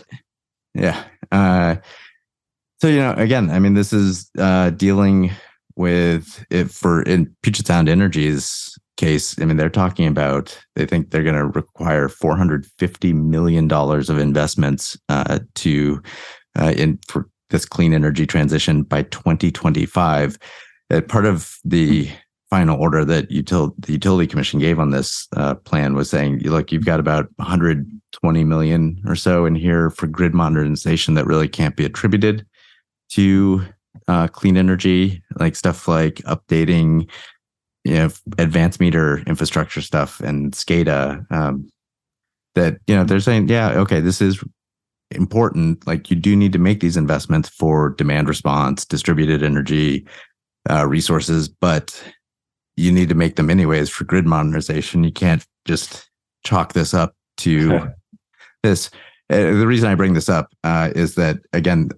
Yeah. 0.74 1.04
Uh, 1.32 1.76
so 2.82 2.88
you 2.88 2.98
know, 2.98 3.14
again, 3.14 3.50
I 3.50 3.60
mean, 3.60 3.76
this 3.76 3.94
is 3.94 4.30
uh, 4.38 4.72
dealing 4.72 5.32
with 5.76 6.46
it 6.50 6.70
for 6.70 7.02
in 7.04 7.34
Puget 7.42 7.68
Sound 7.68 7.90
Energy's 7.90 8.78
case. 8.98 9.40
I 9.40 9.46
mean, 9.46 9.58
they're 9.58 9.70
talking 9.70 10.08
about 10.08 10.58
they 10.76 10.86
think 10.86 11.10
they're 11.12 11.24
going 11.24 11.36
to 11.36 11.46
require 11.46 12.10
450 12.10 13.14
million 13.14 13.68
dollars 13.68 14.10
of 14.10 14.18
investments 14.18 14.98
uh, 15.10 15.40
to 15.56 16.02
uh, 16.60 16.74
in 16.76 17.00
for 17.08 17.30
this 17.50 17.66
clean 17.66 17.94
energy 17.94 18.26
transition 18.26 18.84
by 18.84 19.04
2025. 19.04 20.38
Uh, 20.92 21.02
part 21.02 21.26
of 21.26 21.58
the 21.64 22.10
final 22.50 22.80
order 22.80 23.04
that 23.04 23.30
util- 23.30 23.74
the 23.80 23.94
utility 23.94 24.28
commission 24.28 24.60
gave 24.60 24.78
on 24.78 24.92
this 24.92 25.28
uh, 25.36 25.56
plan 25.56 25.96
was 25.96 26.10
saying, 26.10 26.40
look, 26.40 26.72
you've 26.72 26.86
got 26.86 27.00
about 27.00 27.28
120 28.22 28.44
million 28.44 29.02
or 29.06 29.16
so 29.16 29.46
in 29.46 29.56
here 29.56 29.90
for 29.90 30.08
grid 30.08 30.34
modernization 30.34 31.14
that 31.16 31.26
really 31.26 31.48
can't 31.48 31.76
be 31.76 31.86
attributed 31.86 32.46
to 33.10 33.64
uh, 34.08 34.28
clean 34.28 34.58
energy, 34.58 35.22
like 35.40 35.56
stuff 35.56 35.88
like 35.88 36.16
updating, 36.26 37.10
you 37.84 37.96
know, 37.96 38.10
advanced 38.38 38.80
meter 38.80 39.20
infrastructure 39.28 39.82
stuff 39.82 40.20
and 40.20 40.54
SCADA. 40.54 41.26
Um, 41.32 41.70
that 42.56 42.78
you 42.88 42.96
know 42.96 43.04
they're 43.04 43.20
saying, 43.20 43.48
yeah, 43.48 43.72
okay, 43.72 44.00
this 44.00 44.22
is 44.22 44.44
important. 45.12 45.86
Like 45.88 46.10
you 46.10 46.16
do 46.16 46.36
need 46.36 46.54
to 46.54 46.60
make 46.60 46.80
these 46.80 46.98
investments 46.98 47.50
for 47.50 47.90
demand 47.92 48.28
response, 48.28 48.86
distributed 48.86 49.44
energy 49.44 50.08
uh, 50.70 50.88
resources, 50.88 51.48
but 51.48 52.02
you 52.76 52.92
need 52.92 53.10
to 53.10 53.16
make 53.16 53.36
them 53.36 53.50
anyways 53.50 53.90
for 53.90 54.04
grid 54.04 54.26
modernization. 54.26 55.04
You 55.04 55.12
can't 55.12 55.46
just 55.66 56.10
chalk 56.44 56.74
this 56.74 56.94
up 56.94 57.16
to 57.38 57.90
this. 58.64 58.90
Uh, 59.30 59.38
the 59.38 59.68
reason 59.68 59.90
I 59.90 59.96
bring 59.96 60.14
this 60.14 60.30
up 60.30 60.50
uh, 60.64 60.90
is 60.96 61.16
that, 61.16 61.38
again, 61.54 61.90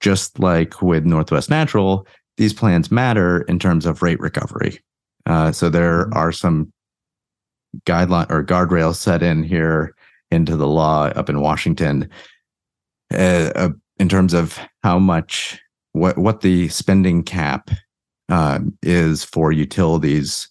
just 0.00 0.38
like 0.38 0.82
with 0.82 1.04
Northwest 1.04 1.50
Natural, 1.50 2.06
these 2.36 2.52
plans 2.52 2.90
matter 2.90 3.42
in 3.42 3.58
terms 3.58 3.86
of 3.86 4.02
rate 4.02 4.20
recovery. 4.20 4.80
Uh, 5.26 5.52
so 5.52 5.68
there 5.68 6.04
mm-hmm. 6.04 6.18
are 6.18 6.32
some 6.32 6.72
guideline 7.86 8.30
or 8.30 8.44
guardrails 8.44 8.96
set 8.96 9.22
in 9.22 9.42
here 9.42 9.94
into 10.30 10.56
the 10.56 10.66
law 10.66 11.04
up 11.06 11.28
in 11.28 11.40
Washington 11.40 12.08
uh, 13.12 13.50
uh, 13.54 13.68
in 13.98 14.08
terms 14.08 14.34
of 14.34 14.58
how 14.82 14.98
much 14.98 15.60
what 15.92 16.18
what 16.18 16.40
the 16.40 16.68
spending 16.68 17.22
cap 17.22 17.70
uh, 18.28 18.58
is 18.82 19.24
for 19.24 19.52
utilities 19.52 20.48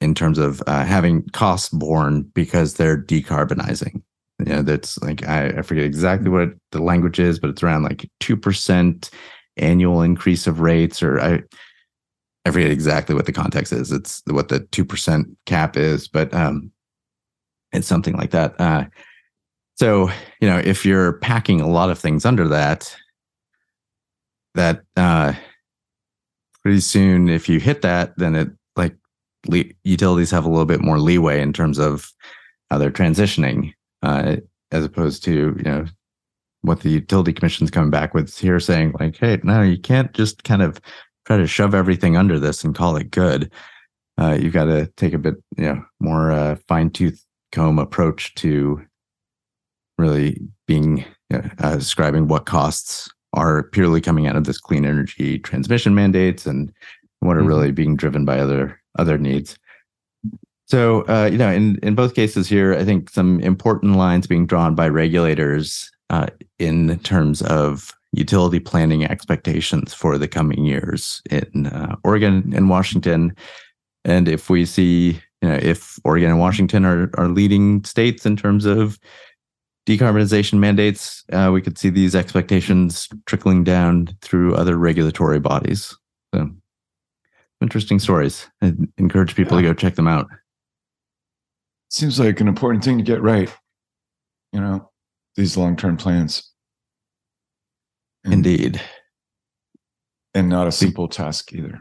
in 0.00 0.14
terms 0.14 0.38
of 0.38 0.62
uh, 0.66 0.84
having 0.84 1.26
costs 1.30 1.68
borne 1.70 2.22
because 2.34 2.74
they're 2.74 3.00
decarbonizing. 3.00 4.02
You 4.38 4.46
know, 4.46 4.62
that's 4.62 4.98
like 4.98 5.26
I, 5.26 5.48
I 5.58 5.62
forget 5.62 5.84
exactly 5.84 6.28
what 6.28 6.50
the 6.72 6.82
language 6.82 7.18
is, 7.20 7.38
but 7.38 7.50
it's 7.50 7.62
around 7.62 7.84
like 7.84 8.08
two 8.20 8.36
percent 8.36 9.10
annual 9.56 10.02
increase 10.02 10.46
of 10.46 10.60
rates, 10.60 11.02
or 11.02 11.20
I 11.20 11.42
I 12.44 12.50
forget 12.50 12.70
exactly 12.70 13.14
what 13.14 13.26
the 13.26 13.32
context 13.32 13.72
is. 13.72 13.92
It's 13.92 14.22
what 14.26 14.48
the 14.48 14.60
two 14.60 14.84
percent 14.84 15.28
cap 15.46 15.76
is, 15.76 16.08
but 16.08 16.34
um, 16.34 16.72
it's 17.72 17.86
something 17.86 18.16
like 18.16 18.32
that. 18.32 18.60
Uh, 18.60 18.86
so 19.76 20.10
you 20.40 20.48
know, 20.48 20.58
if 20.58 20.84
you're 20.84 21.14
packing 21.14 21.60
a 21.60 21.68
lot 21.68 21.90
of 21.90 21.98
things 21.98 22.24
under 22.24 22.48
that, 22.48 22.94
that 24.54 24.82
uh, 24.96 25.34
pretty 26.64 26.80
soon 26.80 27.28
if 27.28 27.48
you 27.48 27.60
hit 27.60 27.82
that 27.82 28.16
then 28.16 28.34
it 28.34 28.48
like 28.74 28.96
le- 29.46 29.64
utilities 29.84 30.30
have 30.30 30.44
a 30.44 30.48
little 30.48 30.64
bit 30.64 30.80
more 30.80 30.98
leeway 30.98 31.40
in 31.40 31.52
terms 31.52 31.78
of 31.78 32.10
how 32.70 32.78
they're 32.78 32.90
transitioning 32.90 33.72
uh, 34.04 34.36
as 34.70 34.84
opposed 34.84 35.24
to 35.24 35.54
you 35.56 35.64
know 35.64 35.84
what 36.62 36.80
the 36.80 36.90
utility 36.90 37.32
commission's 37.32 37.70
coming 37.70 37.90
back 37.90 38.14
with 38.14 38.36
here 38.38 38.60
saying 38.60 38.94
like 39.00 39.16
hey 39.16 39.38
no 39.42 39.62
you 39.62 39.78
can't 39.78 40.12
just 40.12 40.44
kind 40.44 40.62
of 40.62 40.80
try 41.26 41.36
to 41.36 41.46
shove 41.46 41.74
everything 41.74 42.16
under 42.16 42.38
this 42.38 42.62
and 42.64 42.74
call 42.74 42.96
it 42.96 43.10
good 43.10 43.50
uh, 44.18 44.36
you've 44.40 44.52
got 44.52 44.66
to 44.66 44.86
take 44.96 45.12
a 45.12 45.18
bit 45.18 45.34
you 45.56 45.64
know 45.64 45.84
more 46.00 46.30
uh, 46.30 46.56
fine-tooth 46.68 47.24
comb 47.52 47.78
approach 47.78 48.34
to 48.34 48.80
really 49.98 50.40
being 50.66 50.98
you 51.30 51.38
know, 51.38 51.50
uh, 51.58 51.76
describing 51.76 52.28
what 52.28 52.46
costs 52.46 53.08
are 53.32 53.64
purely 53.70 54.00
coming 54.00 54.26
out 54.26 54.36
of 54.36 54.44
this 54.44 54.58
clean 54.58 54.84
energy 54.84 55.38
transmission 55.38 55.94
mandates 55.94 56.46
and 56.46 56.72
what 57.20 57.36
are 57.36 57.40
mm-hmm. 57.40 57.48
really 57.48 57.72
being 57.72 57.96
driven 57.96 58.24
by 58.24 58.38
other 58.38 58.80
other 58.98 59.18
needs. 59.18 59.58
So, 60.66 61.02
uh, 61.08 61.28
you 61.30 61.38
know, 61.38 61.50
in 61.50 61.78
in 61.82 61.94
both 61.94 62.14
cases 62.14 62.48
here, 62.48 62.74
I 62.74 62.84
think 62.84 63.10
some 63.10 63.40
important 63.40 63.96
lines 63.96 64.26
being 64.26 64.46
drawn 64.46 64.74
by 64.74 64.88
regulators 64.88 65.90
uh, 66.10 66.28
in 66.58 66.98
terms 67.00 67.42
of 67.42 67.92
utility 68.12 68.60
planning 68.60 69.04
expectations 69.04 69.92
for 69.92 70.16
the 70.16 70.28
coming 70.28 70.64
years 70.64 71.20
in 71.30 71.66
uh, 71.66 71.96
Oregon 72.04 72.52
and 72.54 72.70
Washington. 72.70 73.34
And 74.04 74.28
if 74.28 74.48
we 74.48 74.64
see, 74.64 75.20
you 75.42 75.48
know, 75.48 75.58
if 75.60 75.98
Oregon 76.04 76.30
and 76.30 76.40
Washington 76.40 76.84
are 76.86 77.10
are 77.14 77.28
leading 77.28 77.84
states 77.84 78.24
in 78.24 78.36
terms 78.36 78.64
of 78.64 78.98
decarbonization 79.86 80.58
mandates, 80.58 81.24
uh, 81.32 81.50
we 81.52 81.60
could 81.60 81.76
see 81.76 81.90
these 81.90 82.14
expectations 82.14 83.08
trickling 83.26 83.64
down 83.64 84.08
through 84.22 84.54
other 84.54 84.78
regulatory 84.78 85.40
bodies. 85.40 85.94
So, 86.34 86.48
interesting 87.60 87.98
stories. 87.98 88.48
I 88.62 88.72
encourage 88.96 89.34
people 89.34 89.60
yeah. 89.60 89.68
to 89.68 89.74
go 89.74 89.74
check 89.74 89.96
them 89.96 90.08
out. 90.08 90.26
Seems 91.94 92.18
like 92.18 92.40
an 92.40 92.48
important 92.48 92.84
thing 92.84 92.98
to 92.98 93.04
get 93.04 93.22
right. 93.22 93.52
You 94.52 94.60
know, 94.60 94.90
these 95.36 95.56
long 95.56 95.76
term 95.76 95.96
plans. 95.96 96.50
And, 98.24 98.34
Indeed. 98.34 98.80
And 100.34 100.48
not 100.48 100.66
a 100.66 100.72
simple 100.72 101.08
task 101.08 101.52
either. 101.52 101.78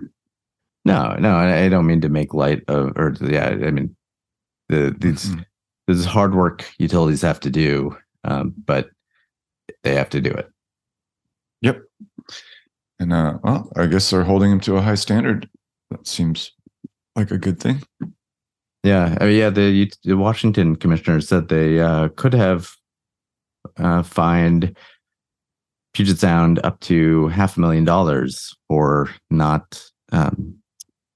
No, 0.85 1.15
no, 1.15 1.35
I 1.35 1.69
don't 1.69 1.87
mean 1.87 2.01
to 2.01 2.09
make 2.09 2.33
light 2.33 2.61
of, 2.67 2.91
or 2.95 3.15
yeah, 3.21 3.47
I 3.47 3.71
mean, 3.71 3.95
the 4.69 4.95
these. 4.97 5.25
Mm-hmm 5.25 5.41
this 5.87 5.97
is 5.97 6.05
hard 6.05 6.35
work 6.35 6.69
utilities 6.77 7.21
have 7.21 7.39
to 7.41 7.49
do, 7.49 7.95
um, 8.23 8.53
but 8.65 8.89
they 9.83 9.95
have 9.95 10.09
to 10.11 10.21
do 10.21 10.31
it. 10.31 10.49
Yep. 11.61 11.81
And 12.99 13.13
uh, 13.13 13.37
well, 13.43 13.71
I 13.75 13.87
guess 13.87 14.09
they're 14.09 14.23
holding 14.23 14.49
them 14.49 14.59
to 14.61 14.77
a 14.77 14.81
high 14.81 14.95
standard. 14.95 15.49
That 15.91 16.07
seems 16.07 16.51
like 17.15 17.31
a 17.31 17.37
good 17.37 17.59
thing. 17.59 17.83
Yeah, 18.83 19.17
I 19.21 19.25
mean, 19.25 19.37
yeah. 19.37 19.49
The, 19.49 19.91
the 20.03 20.17
Washington 20.17 20.75
commissioners 20.75 21.27
said 21.27 21.47
they 21.47 21.79
uh, 21.79 22.09
could 22.09 22.33
have 22.33 22.71
uh, 23.77 24.03
fined 24.03 24.75
Puget 25.93 26.19
Sound 26.19 26.59
up 26.63 26.79
to 26.81 27.27
half 27.29 27.55
a 27.55 27.61
million 27.61 27.85
dollars 27.85 28.53
for 28.67 29.09
not 29.29 29.81
um, 30.11 30.55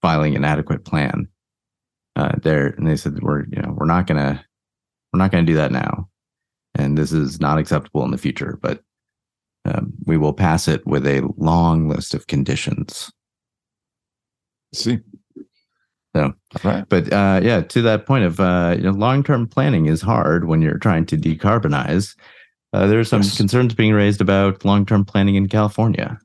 filing 0.02 0.36
an 0.36 0.46
adequate 0.46 0.86
plan. 0.86 1.28
Uh, 2.16 2.32
there, 2.42 2.68
and 2.78 2.88
they 2.88 2.96
said 2.96 3.22
we're 3.22 3.46
you 3.52 3.62
know 3.62 3.74
we're 3.78 3.86
not 3.86 4.08
gonna 4.08 4.44
we're 5.12 5.20
not 5.20 5.32
gonna 5.32 5.44
do 5.44 5.54
that 5.56 5.72
now, 5.72 6.10
and 6.74 6.98
this 6.98 7.12
is 7.12 7.40
not 7.40 7.60
acceptable 7.60 8.04
in 8.06 8.12
the 8.12 8.18
future. 8.18 8.58
But 8.62 8.82
um, 9.66 9.94
we 10.06 10.18
will 10.18 10.34
pass 10.34 10.68
it 10.68 10.86
with 10.88 11.06
a 11.06 11.30
long 11.38 11.90
list 11.90 12.14
of 12.14 12.28
conditions. 12.28 13.12
See, 14.74 15.00
so, 16.18 16.34
right. 16.64 16.86
but 16.90 17.12
uh, 17.12 17.40
yeah, 17.44 17.62
to 17.62 17.82
that 17.84 18.06
point 18.06 18.26
of 18.26 18.40
uh, 18.40 18.76
you 18.78 18.84
know, 18.84 18.92
long-term 18.92 19.48
planning 19.48 19.86
is 19.86 20.02
hard 20.02 20.48
when 20.48 20.62
you're 20.62 20.78
trying 20.78 21.06
to 21.08 21.18
decarbonize. 21.18 22.16
Uh, 22.74 22.88
there 22.88 23.00
are 23.00 23.06
some 23.06 23.22
yes. 23.22 23.38
concerns 23.38 23.74
being 23.74 23.94
raised 23.94 24.22
about 24.22 24.66
long-term 24.66 25.06
planning 25.06 25.36
in 25.36 25.48
California. 25.48 26.20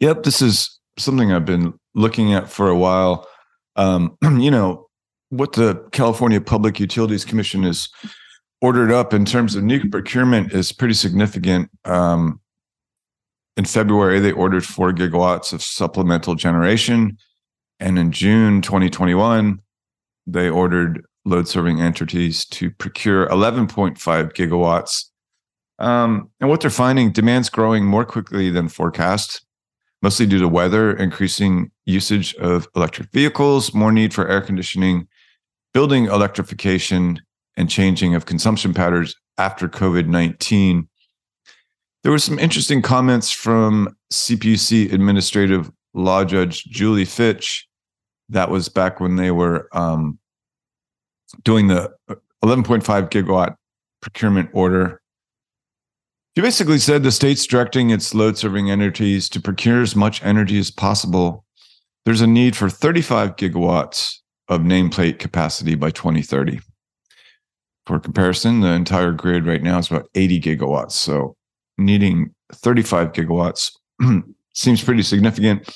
Yep, 0.00 0.22
this 0.22 0.40
is 0.40 0.78
something 0.98 1.32
I've 1.32 1.44
been 1.44 1.74
looking 1.94 2.32
at 2.32 2.48
for 2.48 2.68
a 2.68 2.76
while. 2.76 3.26
Um, 3.76 4.16
you 4.22 4.50
know, 4.50 4.88
what 5.30 5.52
the 5.52 5.74
California 5.92 6.40
Public 6.40 6.80
Utilities 6.80 7.24
Commission 7.24 7.64
is 7.64 7.88
ordered 8.60 8.90
up 8.90 9.12
in 9.12 9.24
terms 9.24 9.54
of 9.54 9.62
new 9.62 9.88
procurement 9.90 10.52
is 10.52 10.72
pretty 10.72 10.94
significant. 10.94 11.70
Um, 11.84 12.40
in 13.56 13.64
February, 13.64 14.20
they 14.20 14.32
ordered 14.32 14.64
four 14.64 14.92
gigawatts 14.92 15.52
of 15.52 15.62
supplemental 15.62 16.34
generation. 16.34 17.18
And 17.84 17.98
in 17.98 18.12
June 18.12 18.62
2021, 18.62 19.60
they 20.26 20.48
ordered 20.48 21.04
load 21.26 21.46
serving 21.46 21.82
entities 21.82 22.46
to 22.46 22.70
procure 22.70 23.26
11.5 23.26 23.98
gigawatts. 24.32 25.10
Um, 25.78 26.30
and 26.40 26.48
what 26.48 26.62
they're 26.62 26.70
finding, 26.70 27.12
demand's 27.12 27.50
growing 27.50 27.84
more 27.84 28.06
quickly 28.06 28.48
than 28.48 28.68
forecast, 28.68 29.44
mostly 30.00 30.24
due 30.24 30.38
to 30.38 30.48
weather, 30.48 30.96
increasing 30.96 31.70
usage 31.84 32.34
of 32.36 32.66
electric 32.74 33.12
vehicles, 33.12 33.74
more 33.74 33.92
need 33.92 34.14
for 34.14 34.26
air 34.28 34.40
conditioning, 34.40 35.06
building 35.74 36.06
electrification, 36.06 37.20
and 37.58 37.68
changing 37.68 38.14
of 38.14 38.24
consumption 38.24 38.72
patterns 38.72 39.14
after 39.36 39.68
COVID 39.68 40.06
19. 40.06 40.88
There 42.02 42.12
were 42.12 42.18
some 42.18 42.38
interesting 42.38 42.80
comments 42.80 43.30
from 43.30 43.94
CPUC 44.10 44.90
Administrative 44.90 45.70
Law 45.92 46.24
Judge 46.24 46.64
Julie 46.64 47.04
Fitch. 47.04 47.68
That 48.34 48.50
was 48.50 48.68
back 48.68 48.98
when 48.98 49.14
they 49.14 49.30
were 49.30 49.68
um, 49.72 50.18
doing 51.44 51.68
the 51.68 51.94
11.5 52.44 52.82
gigawatt 53.10 53.54
procurement 54.00 54.50
order. 54.52 55.00
She 56.36 56.42
basically 56.42 56.80
said 56.80 57.04
the 57.04 57.12
state's 57.12 57.46
directing 57.46 57.90
its 57.90 58.12
load 58.12 58.36
serving 58.36 58.72
entities 58.72 59.28
to 59.30 59.40
procure 59.40 59.82
as 59.82 59.94
much 59.94 60.20
energy 60.24 60.58
as 60.58 60.72
possible. 60.72 61.44
There's 62.04 62.20
a 62.20 62.26
need 62.26 62.56
for 62.56 62.68
35 62.68 63.36
gigawatts 63.36 64.16
of 64.48 64.62
nameplate 64.62 65.20
capacity 65.20 65.76
by 65.76 65.92
2030. 65.92 66.58
For 67.86 68.00
comparison, 68.00 68.60
the 68.62 68.72
entire 68.72 69.12
grid 69.12 69.46
right 69.46 69.62
now 69.62 69.78
is 69.78 69.88
about 69.90 70.08
80 70.16 70.40
gigawatts. 70.40 70.92
So 70.92 71.36
needing 71.78 72.34
35 72.52 73.12
gigawatts 73.12 73.70
seems 74.54 74.82
pretty 74.82 75.02
significant. 75.02 75.72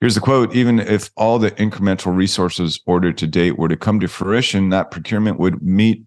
Here's 0.00 0.14
the 0.14 0.20
quote 0.20 0.54
Even 0.54 0.78
if 0.78 1.10
all 1.16 1.38
the 1.38 1.52
incremental 1.52 2.14
resources 2.14 2.80
ordered 2.86 3.18
to 3.18 3.26
date 3.26 3.58
were 3.58 3.68
to 3.68 3.76
come 3.76 4.00
to 4.00 4.08
fruition, 4.08 4.68
that 4.70 4.90
procurement 4.90 5.38
would 5.38 5.62
meet 5.62 6.04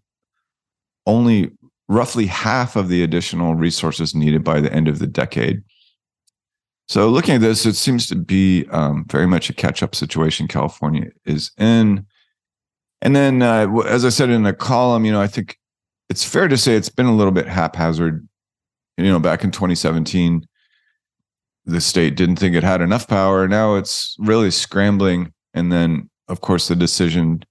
only 1.06 1.52
roughly 1.88 2.28
half 2.28 2.76
of 2.76 2.88
the 2.88 3.04
additional 3.04 3.56
resources 3.56 4.14
needed 4.14 4.44
by 4.44 4.62
the 4.62 4.72
end 4.72 4.88
of 4.88 5.00
the 5.00 5.08
decade. 5.08 5.64
So, 6.88 7.10
looking 7.10 7.36
at 7.36 7.42
this, 7.42 7.66
it 7.66 7.76
seems 7.76 8.08
to 8.08 8.16
be 8.16 8.66
um, 8.72 9.06
very 9.08 9.28
much 9.28 9.50
a 9.50 9.54
catch 9.54 9.84
up 9.84 9.96
situation 9.96 10.48
California 10.48 11.10
is 11.26 11.52
in. 11.58 12.06
And 13.02 13.16
then, 13.16 13.42
uh, 13.42 13.68
as 13.86 14.06
I 14.06 14.10
said 14.10 14.30
in 14.30 14.44
the 14.44 14.54
column, 14.54 15.06
you 15.06 15.12
know, 15.12 15.22
I 15.22 15.28
think 15.28 15.58
it's 16.10 16.24
fair 16.24 16.48
to 16.48 16.58
say 16.58 16.76
it's 16.76 16.90
been 16.90 17.06
a 17.06 17.16
little 17.16 17.32
bit 17.32 17.48
haphazard. 17.48 18.28
You 18.98 19.06
know, 19.06 19.20
back 19.20 19.44
in 19.44 19.52
2017, 19.52 20.46
the 21.70 21.82
state 21.82 22.16
didn't 22.16 22.38
think 22.38 22.56
it 22.56 22.64
had 22.64 22.82
enough 22.82 23.08
power. 23.08 23.48
Now 23.48 23.76
it's 23.76 24.16
really 24.20 24.52
scrambling. 24.52 25.34
And 25.54 25.72
then, 25.72 26.10
of 26.28 26.42
course, 26.42 26.68
the 26.68 26.76
decision 26.76 27.44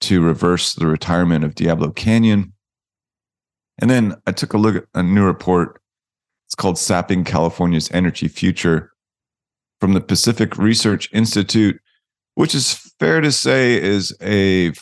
to 0.00 0.22
reverse 0.22 0.74
the 0.74 0.86
retirement 0.86 1.44
of 1.44 1.54
Diablo 1.54 1.90
Canyon. 1.90 2.52
And 3.80 3.90
then 3.90 4.16
I 4.26 4.32
took 4.32 4.52
a 4.52 4.58
look 4.58 4.76
at 4.76 4.84
a 4.94 5.02
new 5.02 5.24
report. 5.24 5.80
It's 6.46 6.54
called 6.54 6.78
Sapping 6.78 7.24
California's 7.24 7.90
Energy 7.92 8.28
Future 8.28 8.92
from 9.80 9.92
the 9.92 10.00
Pacific 10.00 10.56
Research 10.56 11.08
Institute, 11.12 11.80
which 12.34 12.54
is 12.54 12.74
fair 12.98 13.20
to 13.20 13.30
say 13.30 13.80
is 13.80 14.16
a 14.22 14.72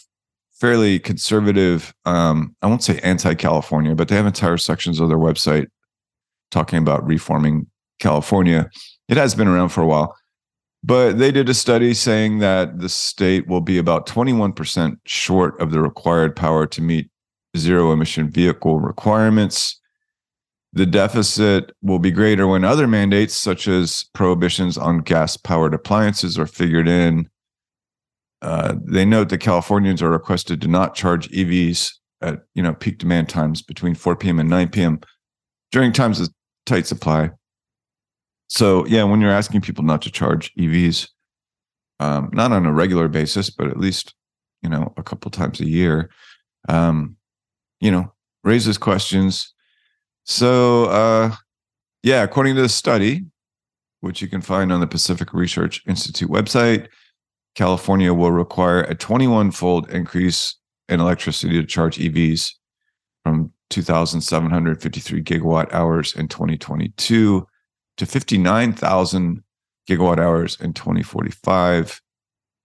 fairly 0.52 0.98
conservative, 0.98 1.94
um, 2.04 2.54
I 2.62 2.66
won't 2.66 2.82
say 2.82 2.98
anti 3.02 3.34
California, 3.34 3.94
but 3.94 4.08
they 4.08 4.16
have 4.16 4.26
entire 4.26 4.56
sections 4.56 5.00
of 5.00 5.08
their 5.08 5.18
website 5.18 5.66
talking 6.50 6.78
about 6.78 7.06
reforming 7.06 7.66
California. 7.98 8.68
It 9.08 9.16
has 9.16 9.34
been 9.34 9.48
around 9.48 9.70
for 9.70 9.82
a 9.82 9.86
while, 9.86 10.16
but 10.82 11.18
they 11.18 11.32
did 11.32 11.48
a 11.48 11.54
study 11.54 11.94
saying 11.94 12.38
that 12.38 12.78
the 12.78 12.88
state 12.88 13.46
will 13.48 13.60
be 13.60 13.78
about 13.78 14.06
21% 14.06 14.98
short 15.06 15.60
of 15.60 15.70
the 15.70 15.80
required 15.80 16.36
power 16.36 16.66
to 16.66 16.82
meet 16.82 17.10
zero 17.56 17.92
emission 17.92 18.30
vehicle 18.30 18.78
requirements. 18.78 19.80
The 20.72 20.86
deficit 20.86 21.72
will 21.82 21.98
be 21.98 22.10
greater 22.10 22.46
when 22.46 22.64
other 22.64 22.86
mandates, 22.86 23.34
such 23.34 23.66
as 23.66 24.04
prohibitions 24.12 24.76
on 24.76 24.98
gas 24.98 25.36
powered 25.36 25.72
appliances, 25.72 26.38
are 26.38 26.46
figured 26.46 26.86
in. 26.86 27.28
Uh, 28.42 28.74
they 28.84 29.06
note 29.06 29.30
that 29.30 29.38
Californians 29.38 30.02
are 30.02 30.10
requested 30.10 30.60
to 30.60 30.68
not 30.68 30.94
charge 30.94 31.30
EVs 31.30 31.92
at 32.20 32.40
you 32.54 32.62
know 32.62 32.74
peak 32.74 32.98
demand 32.98 33.28
times 33.28 33.62
between 33.62 33.94
4 33.94 34.16
p.m. 34.16 34.38
and 34.38 34.50
9 34.50 34.68
p.m. 34.68 35.00
during 35.72 35.92
times 35.92 36.20
of 36.20 36.28
tight 36.66 36.86
supply. 36.86 37.30
So 38.48 38.86
yeah, 38.86 39.04
when 39.04 39.20
you're 39.20 39.30
asking 39.30 39.62
people 39.62 39.84
not 39.84 40.02
to 40.02 40.10
charge 40.10 40.54
EVs, 40.54 41.08
um, 42.00 42.30
not 42.32 42.52
on 42.52 42.66
a 42.66 42.72
regular 42.72 43.08
basis, 43.08 43.50
but 43.50 43.68
at 43.68 43.78
least 43.78 44.14
you 44.62 44.68
know 44.68 44.92
a 44.96 45.02
couple 45.02 45.30
times 45.30 45.60
a 45.60 45.66
year, 45.66 46.10
um, 46.68 47.16
you 47.80 47.90
know, 47.90 48.12
raises 48.44 48.78
questions. 48.78 49.52
So 50.24 50.84
uh, 50.86 51.34
yeah, 52.02 52.22
according 52.22 52.56
to 52.56 52.62
the 52.62 52.68
study, 52.68 53.24
which 54.00 54.22
you 54.22 54.28
can 54.28 54.40
find 54.40 54.72
on 54.72 54.80
the 54.80 54.86
Pacific 54.86 55.32
Research 55.32 55.82
Institute 55.86 56.30
website, 56.30 56.88
California 57.54 58.12
will 58.12 58.32
require 58.32 58.82
a 58.82 58.94
21-fold 58.94 59.90
increase 59.90 60.56
in 60.88 61.00
electricity 61.00 61.54
to 61.54 61.66
charge 61.66 61.98
EVs 61.98 62.52
from 63.24 63.52
2,753 63.70 65.22
gigawatt 65.22 65.72
hours 65.72 66.14
in 66.14 66.28
2022 66.28 67.46
to 67.96 68.06
59,000 68.06 69.42
gigawatt 69.88 70.18
hours 70.18 70.58
in 70.60 70.72
2045. 70.72 72.00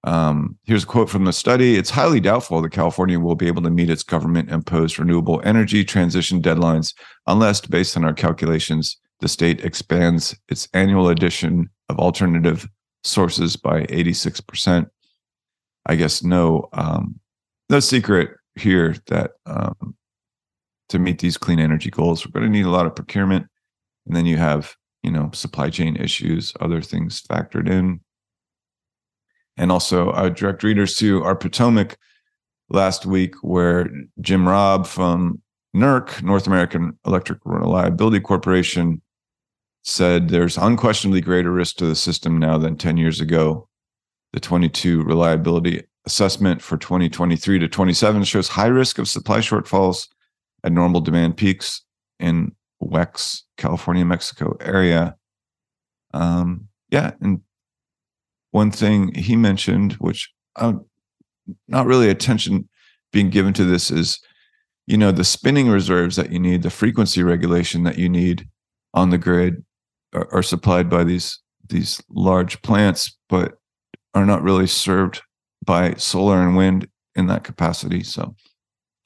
Um, 0.04 0.58
here's 0.64 0.84
a 0.84 0.88
quote 0.88 1.10
from 1.10 1.26
the 1.26 1.34
study 1.34 1.76
It's 1.76 1.92
highly 1.92 2.20
doubtful 2.20 2.62
that 2.62 2.72
California 2.72 3.20
will 3.20 3.36
be 3.36 3.48
able 3.48 3.62
to 3.62 3.70
meet 3.70 3.90
its 3.90 4.04
government 4.04 4.50
imposed 4.50 4.98
renewable 4.98 5.42
energy 5.44 5.84
transition 5.84 6.42
deadlines 6.42 6.94
unless, 7.28 7.62
based 7.62 7.96
on 7.96 8.04
our 8.04 8.14
calculations, 8.14 8.98
the 9.20 9.28
state 9.28 9.64
expands 9.64 10.36
its 10.50 10.68
annual 10.74 11.10
addition 11.10 11.70
of 11.90 12.00
alternative 12.00 12.68
sources 13.04 13.56
by 13.56 13.84
86%. 13.84 14.88
I 15.86 15.96
guess 15.96 16.24
no, 16.24 16.68
um, 16.74 17.20
no 17.70 17.80
secret 17.80 18.32
here 18.56 18.96
that 19.08 19.32
um, 19.46 19.96
to 20.90 21.00
meet 21.00 21.20
these 21.20 21.38
clean 21.38 21.60
energy 21.60 21.90
goals, 21.90 22.26
we're 22.26 22.32
going 22.32 22.52
to 22.52 22.58
need 22.58 22.66
a 22.66 22.72
lot 22.72 22.86
of 22.86 22.96
procurement. 22.96 23.48
And 24.08 24.16
then 24.16 24.26
you 24.26 24.38
have 24.38 24.76
you 25.04 25.12
know 25.12 25.30
supply 25.34 25.70
chain 25.70 25.96
issues 25.96 26.54
other 26.60 26.82
things 26.82 27.22
factored 27.22 27.70
in 27.70 28.00
and 29.58 29.72
also 29.72 30.12
i 30.12 30.30
direct 30.30 30.64
readers 30.64 30.96
to 30.96 31.24
our 31.24 31.36
potomac 31.36 31.98
last 32.70 33.06
week 33.06 33.36
where 33.42 33.90
jim 34.20 34.48
robb 34.48 34.86
from 34.86 35.42
NERC, 35.76 36.22
North 36.22 36.48
American 36.48 36.98
Electric 37.06 37.40
Reliability 37.46 38.20
Corporation, 38.20 39.02
said 39.84 40.30
there's 40.30 40.58
unquestionably 40.58 41.22
greater 41.22 41.52
risk 41.52 41.78
to 41.78 41.86
the 41.86 41.96
system 41.96 42.38
now 42.38 42.58
than 42.58 42.76
10 42.76 42.98
years 42.98 43.20
ago. 43.20 43.68
The 44.34 44.40
22 44.40 45.04
reliability 45.04 45.84
assessment 46.06 46.62
for 46.62 46.78
2023 46.78 47.60
to 47.60 47.68
27 47.68 48.24
shows 48.24 48.48
high 48.48 48.68
risk 48.68 48.98
of 48.98 49.08
supply 49.08 49.40
shortfalls 49.40 50.08
at 50.64 50.72
normal 50.72 51.02
demand 51.02 51.38
peaks 51.38 51.82
in 52.20 52.54
WECC's 52.82 53.46
California, 53.58 54.06
Mexico 54.06 54.58
area. 54.60 55.16
Um, 56.14 56.68
yeah. 56.90 57.12
And 57.22 57.42
one 58.52 58.72
thing 58.72 59.14
he 59.14 59.36
mentioned, 59.36 59.94
which 59.94 60.32
uh, 60.56 60.74
not 61.68 61.86
really 61.86 62.10
attention 62.10 62.68
being 63.12 63.30
given 63.30 63.54
to 63.54 63.66
this, 63.66 63.92
is 63.92 64.20
you 64.88 64.98
know 64.98 65.12
the 65.12 65.24
spinning 65.24 65.70
reserves 65.70 66.16
that 66.18 66.32
you 66.32 66.40
need, 66.40 66.64
the 66.64 66.70
frequency 66.70 67.24
regulation 67.24 67.84
that 67.84 67.98
you 67.98 68.10
need 68.10 68.48
on 68.94 69.10
the 69.10 69.18
grid 69.18 69.64
are, 70.14 70.28
are 70.34 70.44
supplied 70.44 70.90
by 70.90 71.04
these 71.04 71.40
these 71.70 72.02
large 72.10 72.62
plants, 72.62 73.18
but 73.30 73.54
are 74.14 74.26
not 74.26 74.44
really 74.44 74.68
served 74.68 75.22
by 75.66 75.94
solar 75.94 76.42
and 76.42 76.58
wind 76.58 76.88
in 77.16 77.28
that 77.28 77.44
capacity. 77.44 78.04
So, 78.04 78.36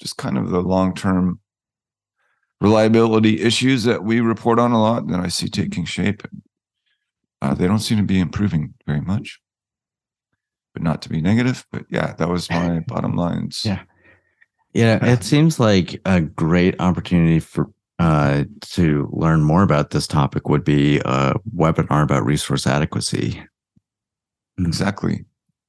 just 0.02 0.18
kind 0.18 0.38
of 0.38 0.50
the 0.50 0.62
long 0.62 0.96
term 0.96 1.40
reliability 2.66 3.42
issues 3.42 3.84
that 3.84 4.04
we 4.04 4.20
report 4.22 4.58
on 4.58 4.72
a 4.72 4.82
lot 4.82 5.08
that 5.08 5.20
I 5.20 5.28
see 5.28 5.48
taking 5.48 5.86
shape. 5.86 6.24
Uh, 7.42 7.54
they 7.54 7.68
don't 7.68 7.80
seem 7.80 7.98
to 8.00 8.04
be 8.04 8.20
improving 8.20 8.74
very 8.88 9.02
much, 9.02 9.40
but 10.74 10.82
not 10.82 11.04
to 11.04 11.10
be 11.10 11.22
negative. 11.22 11.64
But 11.72 11.86
yeah, 11.92 12.14
that 12.14 12.28
was 12.28 12.50
my 12.50 12.80
bottom 12.88 13.16
lines. 13.16 13.62
Yeah. 13.64 13.82
Yeah, 14.74 15.06
it 15.06 15.24
seems 15.24 15.60
like 15.60 16.02
a 16.06 16.20
great 16.20 16.76
opportunity 16.82 17.40
for 17.40 17.70
uh, 18.00 18.44
to 18.62 19.08
learn 19.14 19.42
more 19.42 19.64
about 19.64 19.92
this 19.92 20.08
topic 20.08 20.50
would 20.50 20.66
be 20.66 21.00
a 21.06 21.36
webinar 21.56 22.04
about 22.04 22.26
resource 22.26 22.68
adequacy. 22.68 23.42
Exactly. 24.60 25.24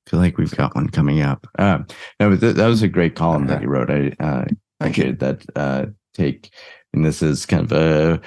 I 0.06 0.10
feel 0.10 0.20
like 0.20 0.38
we've 0.38 0.56
got 0.56 0.74
one 0.74 0.88
coming 0.88 1.20
up. 1.20 1.46
Uh, 1.58 1.80
no, 2.18 2.30
but 2.30 2.40
th- 2.40 2.56
that 2.56 2.66
was 2.66 2.82
a 2.82 2.88
great 2.88 3.14
column 3.14 3.46
that 3.46 3.62
you 3.62 3.68
wrote. 3.68 3.90
I 3.90 4.12
uh, 4.18 4.44
appreciated 4.80 5.20
that 5.20 5.44
uh, 5.54 5.86
take. 6.14 6.52
And 6.96 7.04
this 7.04 7.22
is 7.22 7.44
kind 7.44 7.62
of 7.62 7.72
a 7.72 8.20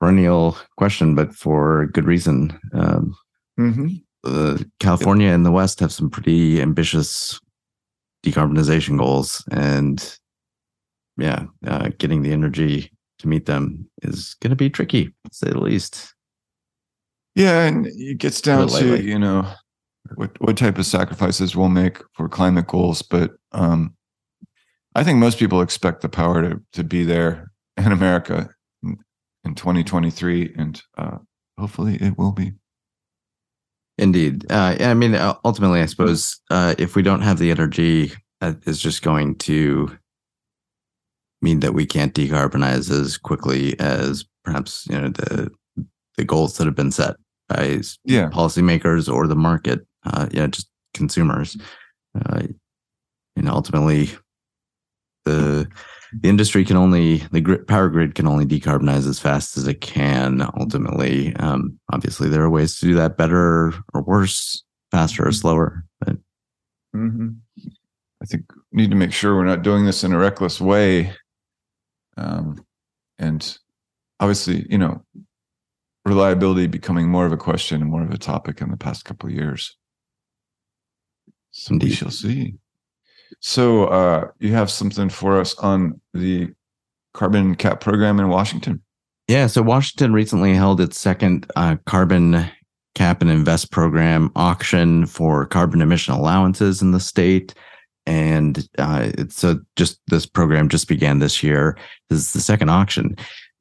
perennial 0.00 0.58
question, 0.76 1.14
but 1.14 1.32
for 1.34 1.86
good 1.86 2.04
reason. 2.04 2.58
Um, 2.74 3.16
mm-hmm. 3.58 3.88
uh, 4.24 4.58
California 4.80 5.30
and 5.30 5.46
the 5.46 5.52
West 5.52 5.78
have 5.80 5.92
some 5.92 6.10
pretty 6.10 6.60
ambitious 6.60 7.40
decarbonization 8.24 8.98
goals, 8.98 9.44
and 9.52 10.18
yeah, 11.16 11.44
uh, 11.64 11.90
getting 11.98 12.22
the 12.22 12.32
energy 12.32 12.90
to 13.20 13.28
meet 13.28 13.46
them 13.46 13.88
is 14.02 14.34
going 14.40 14.50
to 14.50 14.56
be 14.56 14.68
tricky, 14.68 15.06
to 15.06 15.30
say 15.30 15.50
the 15.50 15.60
least. 15.60 16.14
Yeah, 17.36 17.64
and 17.64 17.86
it 17.86 18.18
gets 18.18 18.40
down 18.40 18.68
to 18.68 19.00
you 19.00 19.20
know 19.20 19.48
what 20.16 20.32
what 20.40 20.56
type 20.56 20.78
of 20.78 20.86
sacrifices 20.86 21.54
we'll 21.54 21.68
make 21.68 22.02
for 22.14 22.28
climate 22.28 22.66
goals, 22.66 23.02
but 23.02 23.32
um, 23.52 23.94
I 24.96 25.04
think 25.04 25.18
most 25.18 25.38
people 25.38 25.60
expect 25.60 26.00
the 26.00 26.08
power 26.08 26.40
to 26.40 26.62
to 26.72 26.82
be 26.82 27.04
there 27.04 27.50
in 27.76 27.92
America 27.92 28.48
in, 28.82 28.96
in 29.44 29.54
2023, 29.54 30.54
and 30.56 30.82
uh, 30.96 31.18
hopefully 31.58 31.96
it 31.96 32.16
will 32.16 32.32
be. 32.32 32.54
Indeed. 33.98 34.50
Uh, 34.50 34.76
I 34.80 34.94
mean, 34.94 35.14
ultimately, 35.44 35.82
I 35.82 35.86
suppose 35.86 36.40
uh, 36.50 36.74
if 36.78 36.96
we 36.96 37.02
don't 37.02 37.20
have 37.20 37.38
the 37.38 37.50
energy, 37.50 38.12
that 38.40 38.56
is 38.66 38.80
just 38.80 39.02
going 39.02 39.36
to 39.36 39.96
mean 41.42 41.60
that 41.60 41.74
we 41.74 41.84
can't 41.84 42.14
decarbonize 42.14 42.90
as 42.90 43.18
quickly 43.18 43.78
as 43.78 44.24
perhaps 44.44 44.86
you 44.88 44.98
know 44.98 45.08
the 45.08 45.50
the 46.16 46.24
goals 46.24 46.56
that 46.56 46.64
have 46.64 46.74
been 46.74 46.90
set 46.92 47.16
by 47.50 47.82
yeah. 48.04 48.30
policymakers 48.30 49.12
or 49.12 49.26
the 49.26 49.36
market. 49.36 49.86
Uh, 50.06 50.26
yeah, 50.30 50.46
just 50.46 50.70
consumers. 50.94 51.58
Uh, 52.14 52.44
and 53.36 53.50
ultimately, 53.50 54.08
the 55.26 55.68
the 56.22 56.28
industry 56.28 56.64
can 56.64 56.76
only 56.76 57.18
the 57.32 57.40
grid, 57.40 57.66
power 57.66 57.88
grid 57.88 58.14
can 58.14 58.26
only 58.26 58.46
decarbonize 58.46 59.06
as 59.08 59.18
fast 59.18 59.56
as 59.56 59.66
it 59.66 59.80
can 59.80 60.40
ultimately 60.58 61.34
um, 61.36 61.78
obviously 61.92 62.28
there 62.28 62.42
are 62.42 62.50
ways 62.50 62.78
to 62.78 62.86
do 62.86 62.94
that 62.94 63.16
better 63.16 63.74
or 63.92 64.02
worse 64.02 64.64
faster 64.90 65.26
or 65.26 65.32
slower 65.32 65.84
but 66.00 66.16
mm-hmm. 66.94 67.28
i 68.22 68.24
think 68.24 68.44
we 68.72 68.82
need 68.82 68.90
to 68.90 68.96
make 68.96 69.12
sure 69.12 69.36
we're 69.36 69.44
not 69.44 69.62
doing 69.62 69.84
this 69.84 70.04
in 70.04 70.12
a 70.12 70.18
reckless 70.18 70.60
way 70.60 71.12
um, 72.16 72.64
and 73.18 73.58
obviously 74.20 74.64
you 74.70 74.78
know 74.78 75.02
reliability 76.04 76.68
becoming 76.68 77.08
more 77.08 77.26
of 77.26 77.32
a 77.32 77.36
question 77.36 77.82
and 77.82 77.90
more 77.90 78.02
of 78.02 78.12
a 78.12 78.18
topic 78.18 78.60
in 78.60 78.70
the 78.70 78.76
past 78.76 79.04
couple 79.04 79.28
of 79.28 79.34
years 79.34 79.76
so 81.50 81.72
Indeed. 81.72 81.88
we 81.88 81.94
shall 81.94 82.10
see 82.10 82.54
so 83.40 83.86
uh, 83.86 84.28
you 84.38 84.52
have 84.52 84.70
something 84.70 85.08
for 85.08 85.40
us 85.40 85.54
on 85.58 86.00
the 86.14 86.48
carbon 87.14 87.54
cap 87.54 87.80
program 87.80 88.20
in 88.20 88.28
Washington? 88.28 88.82
Yeah. 89.28 89.46
So 89.48 89.62
Washington 89.62 90.12
recently 90.12 90.54
held 90.54 90.80
its 90.80 90.98
second 90.98 91.50
uh, 91.56 91.76
carbon 91.86 92.48
cap 92.94 93.20
and 93.20 93.30
invest 93.30 93.70
program 93.70 94.30
auction 94.36 95.06
for 95.06 95.46
carbon 95.46 95.80
emission 95.80 96.14
allowances 96.14 96.80
in 96.80 96.92
the 96.92 97.00
state. 97.00 97.54
And 98.06 98.68
uh, 98.78 99.10
so 99.28 99.60
just 99.74 100.00
this 100.06 100.26
program 100.26 100.68
just 100.68 100.86
began 100.88 101.18
this 101.18 101.42
year. 101.42 101.76
This 102.08 102.20
is 102.20 102.32
the 102.32 102.40
second 102.40 102.70
auction. 102.70 103.16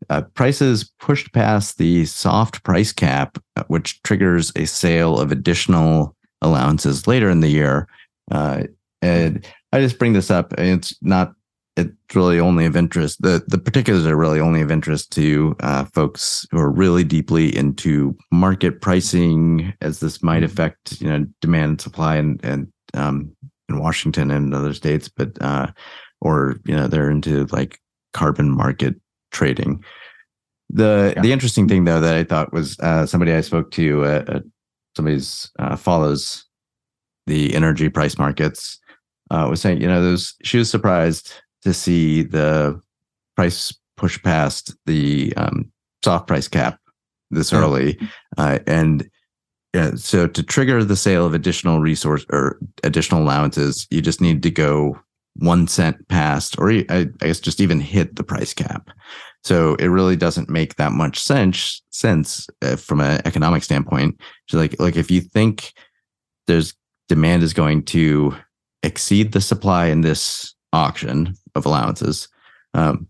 Uh, 0.09 0.21
prices 0.35 0.91
pushed 0.99 1.33
past 1.33 1.77
the 1.77 2.05
soft 2.05 2.63
price 2.63 2.91
cap, 2.91 3.39
uh, 3.55 3.63
which 3.67 4.01
triggers 4.03 4.51
a 4.55 4.65
sale 4.65 5.19
of 5.19 5.31
additional 5.31 6.15
allowances 6.41 7.07
later 7.07 7.29
in 7.29 7.39
the 7.39 7.49
year. 7.49 7.87
Uh, 8.31 8.63
and 9.01 9.45
I 9.71 9.79
just 9.79 9.99
bring 9.99 10.13
this 10.13 10.31
up. 10.31 10.53
It's 10.57 10.95
not. 11.01 11.33
It's 11.77 11.91
really 12.15 12.39
only 12.39 12.65
of 12.65 12.77
interest. 12.77 13.21
The 13.21 13.43
the 13.47 13.57
particulars 13.57 14.05
are 14.05 14.15
really 14.15 14.39
only 14.39 14.61
of 14.61 14.71
interest 14.71 15.11
to 15.13 15.55
uh, 15.59 15.85
folks 15.85 16.47
who 16.51 16.57
are 16.59 16.71
really 16.71 17.03
deeply 17.03 17.55
into 17.55 18.17
market 18.31 18.81
pricing, 18.81 19.73
as 19.81 19.99
this 19.99 20.23
might 20.23 20.37
mm-hmm. 20.37 20.45
affect 20.45 21.01
you 21.01 21.09
know 21.09 21.25
demand 21.41 21.69
and 21.71 21.81
supply 21.81 22.15
and 22.15 22.39
and 22.43 22.71
um, 22.93 23.35
in 23.67 23.79
Washington 23.79 24.31
and 24.31 24.53
other 24.53 24.73
states, 24.73 25.09
but 25.09 25.31
uh, 25.41 25.67
or 26.21 26.55
you 26.65 26.75
know 26.75 26.87
they're 26.87 27.11
into 27.11 27.45
like 27.47 27.79
carbon 28.13 28.49
market 28.49 28.95
trading. 29.31 29.83
The 30.69 31.13
yeah. 31.15 31.21
the 31.21 31.33
interesting 31.33 31.67
thing 31.67 31.83
though 31.83 31.99
that 31.99 32.15
I 32.15 32.23
thought 32.23 32.53
was 32.53 32.79
uh, 32.79 33.05
somebody 33.05 33.33
I 33.33 33.41
spoke 33.41 33.71
to, 33.71 34.05
uh, 34.05 34.23
uh 34.27 34.39
somebody's 34.95 35.51
uh, 35.59 35.75
follows 35.75 36.45
the 37.27 37.53
energy 37.53 37.89
price 37.89 38.17
markets 38.17 38.79
uh, 39.31 39.47
was 39.49 39.61
saying, 39.61 39.81
you 39.81 39.87
know, 39.87 40.01
those 40.01 40.33
she 40.43 40.57
was 40.57 40.69
surprised 40.69 41.33
to 41.63 41.73
see 41.73 42.23
the 42.23 42.79
price 43.35 43.73
push 43.97 44.21
past 44.21 44.75
the 44.85 45.33
um, 45.37 45.71
soft 46.03 46.27
price 46.27 46.47
cap 46.47 46.79
this 47.31 47.51
yeah. 47.51 47.59
early, 47.59 47.99
uh, 48.37 48.59
and 48.67 49.09
yeah, 49.73 49.91
so 49.95 50.25
to 50.25 50.41
trigger 50.41 50.83
the 50.83 50.95
sale 50.95 51.25
of 51.25 51.33
additional 51.33 51.81
resource 51.81 52.25
or 52.29 52.57
additional 52.83 53.21
allowances, 53.21 53.87
you 53.91 54.01
just 54.01 54.21
need 54.21 54.41
to 54.43 54.49
go 54.49 54.97
one 55.35 55.67
cent 55.67 56.07
past, 56.07 56.57
or 56.57 56.71
I, 56.71 56.85
I 56.89 57.03
guess 57.19 57.41
just 57.41 57.59
even 57.59 57.81
hit 57.81 58.15
the 58.15 58.23
price 58.23 58.53
cap. 58.53 58.89
So 59.43 59.75
it 59.75 59.87
really 59.87 60.15
doesn't 60.15 60.49
make 60.49 60.75
that 60.75 60.91
much 60.91 61.19
sense 61.19 61.81
sense 61.89 62.47
uh, 62.61 62.77
from 62.77 63.01
an 63.01 63.21
economic 63.25 63.63
standpoint. 63.63 64.19
So 64.49 64.57
like 64.57 64.79
like 64.79 64.95
if 64.95 65.11
you 65.11 65.21
think 65.21 65.73
there's 66.47 66.73
demand 67.09 67.43
is 67.43 67.53
going 67.53 67.83
to 67.83 68.35
exceed 68.85 69.31
the 69.31 69.41
supply 69.41 69.87
in 69.87 70.01
this 70.01 70.53
auction 70.71 71.35
of 71.55 71.65
allowances. 71.65 72.27
Um, 72.73 73.07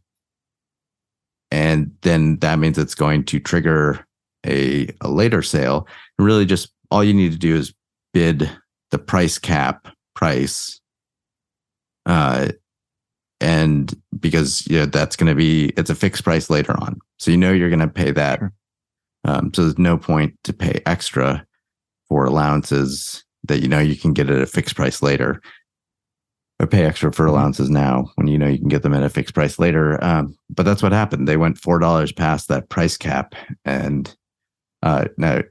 and 1.51 1.91
then 2.01 2.37
that 2.39 2.59
means 2.59 2.77
it's 2.77 2.95
going 2.95 3.25
to 3.25 3.39
trigger 3.39 4.05
a, 4.45 4.89
a 5.01 5.09
later 5.09 5.41
sale. 5.41 5.87
And 6.17 6.25
really, 6.25 6.45
just 6.45 6.71
all 6.91 7.03
you 7.03 7.13
need 7.13 7.31
to 7.31 7.37
do 7.37 7.55
is 7.55 7.73
bid 8.13 8.49
the 8.91 8.99
price 8.99 9.37
cap 9.37 9.87
price. 10.15 10.79
Uh, 12.05 12.49
and 13.41 13.93
because 14.19 14.65
you 14.67 14.79
know, 14.79 14.85
that's 14.85 15.15
going 15.15 15.29
to 15.29 15.35
be 15.35 15.73
it's 15.77 15.89
a 15.89 15.95
fixed 15.95 16.23
price 16.23 16.49
later 16.49 16.73
on, 16.79 16.99
so 17.19 17.31
you 17.31 17.37
know 17.37 17.51
you're 17.51 17.69
going 17.69 17.79
to 17.79 17.87
pay 17.87 18.11
that. 18.11 18.39
Um, 19.25 19.53
so 19.53 19.63
there's 19.63 19.77
no 19.77 19.97
point 19.97 20.37
to 20.43 20.53
pay 20.53 20.81
extra 20.85 21.45
for 22.07 22.25
allowances 22.25 23.23
that 23.43 23.61
you 23.61 23.67
know 23.67 23.79
you 23.79 23.95
can 23.95 24.13
get 24.13 24.29
at 24.29 24.41
a 24.41 24.45
fixed 24.45 24.75
price 24.75 25.01
later 25.01 25.41
or 26.59 26.67
pay 26.67 26.85
extra 26.85 27.11
for 27.11 27.23
mm-hmm. 27.23 27.31
allowances 27.31 27.69
now 27.69 28.09
when 28.15 28.27
you 28.27 28.37
know 28.37 28.47
you 28.47 28.57
can 28.57 28.67
get 28.67 28.83
them 28.83 28.93
at 28.93 29.03
a 29.03 29.09
fixed 29.09 29.33
price 29.33 29.59
later. 29.59 30.01
Um, 30.03 30.37
but 30.49 30.63
that's 30.63 30.83
what 30.83 30.91
happened. 30.91 31.27
They 31.27 31.37
went 31.37 31.57
four 31.57 31.79
dollars 31.79 32.11
past 32.11 32.47
that 32.47 32.69
price 32.69 32.97
cap, 32.97 33.35
and 33.63 34.15
uh, 34.83 35.05
now 35.17 35.41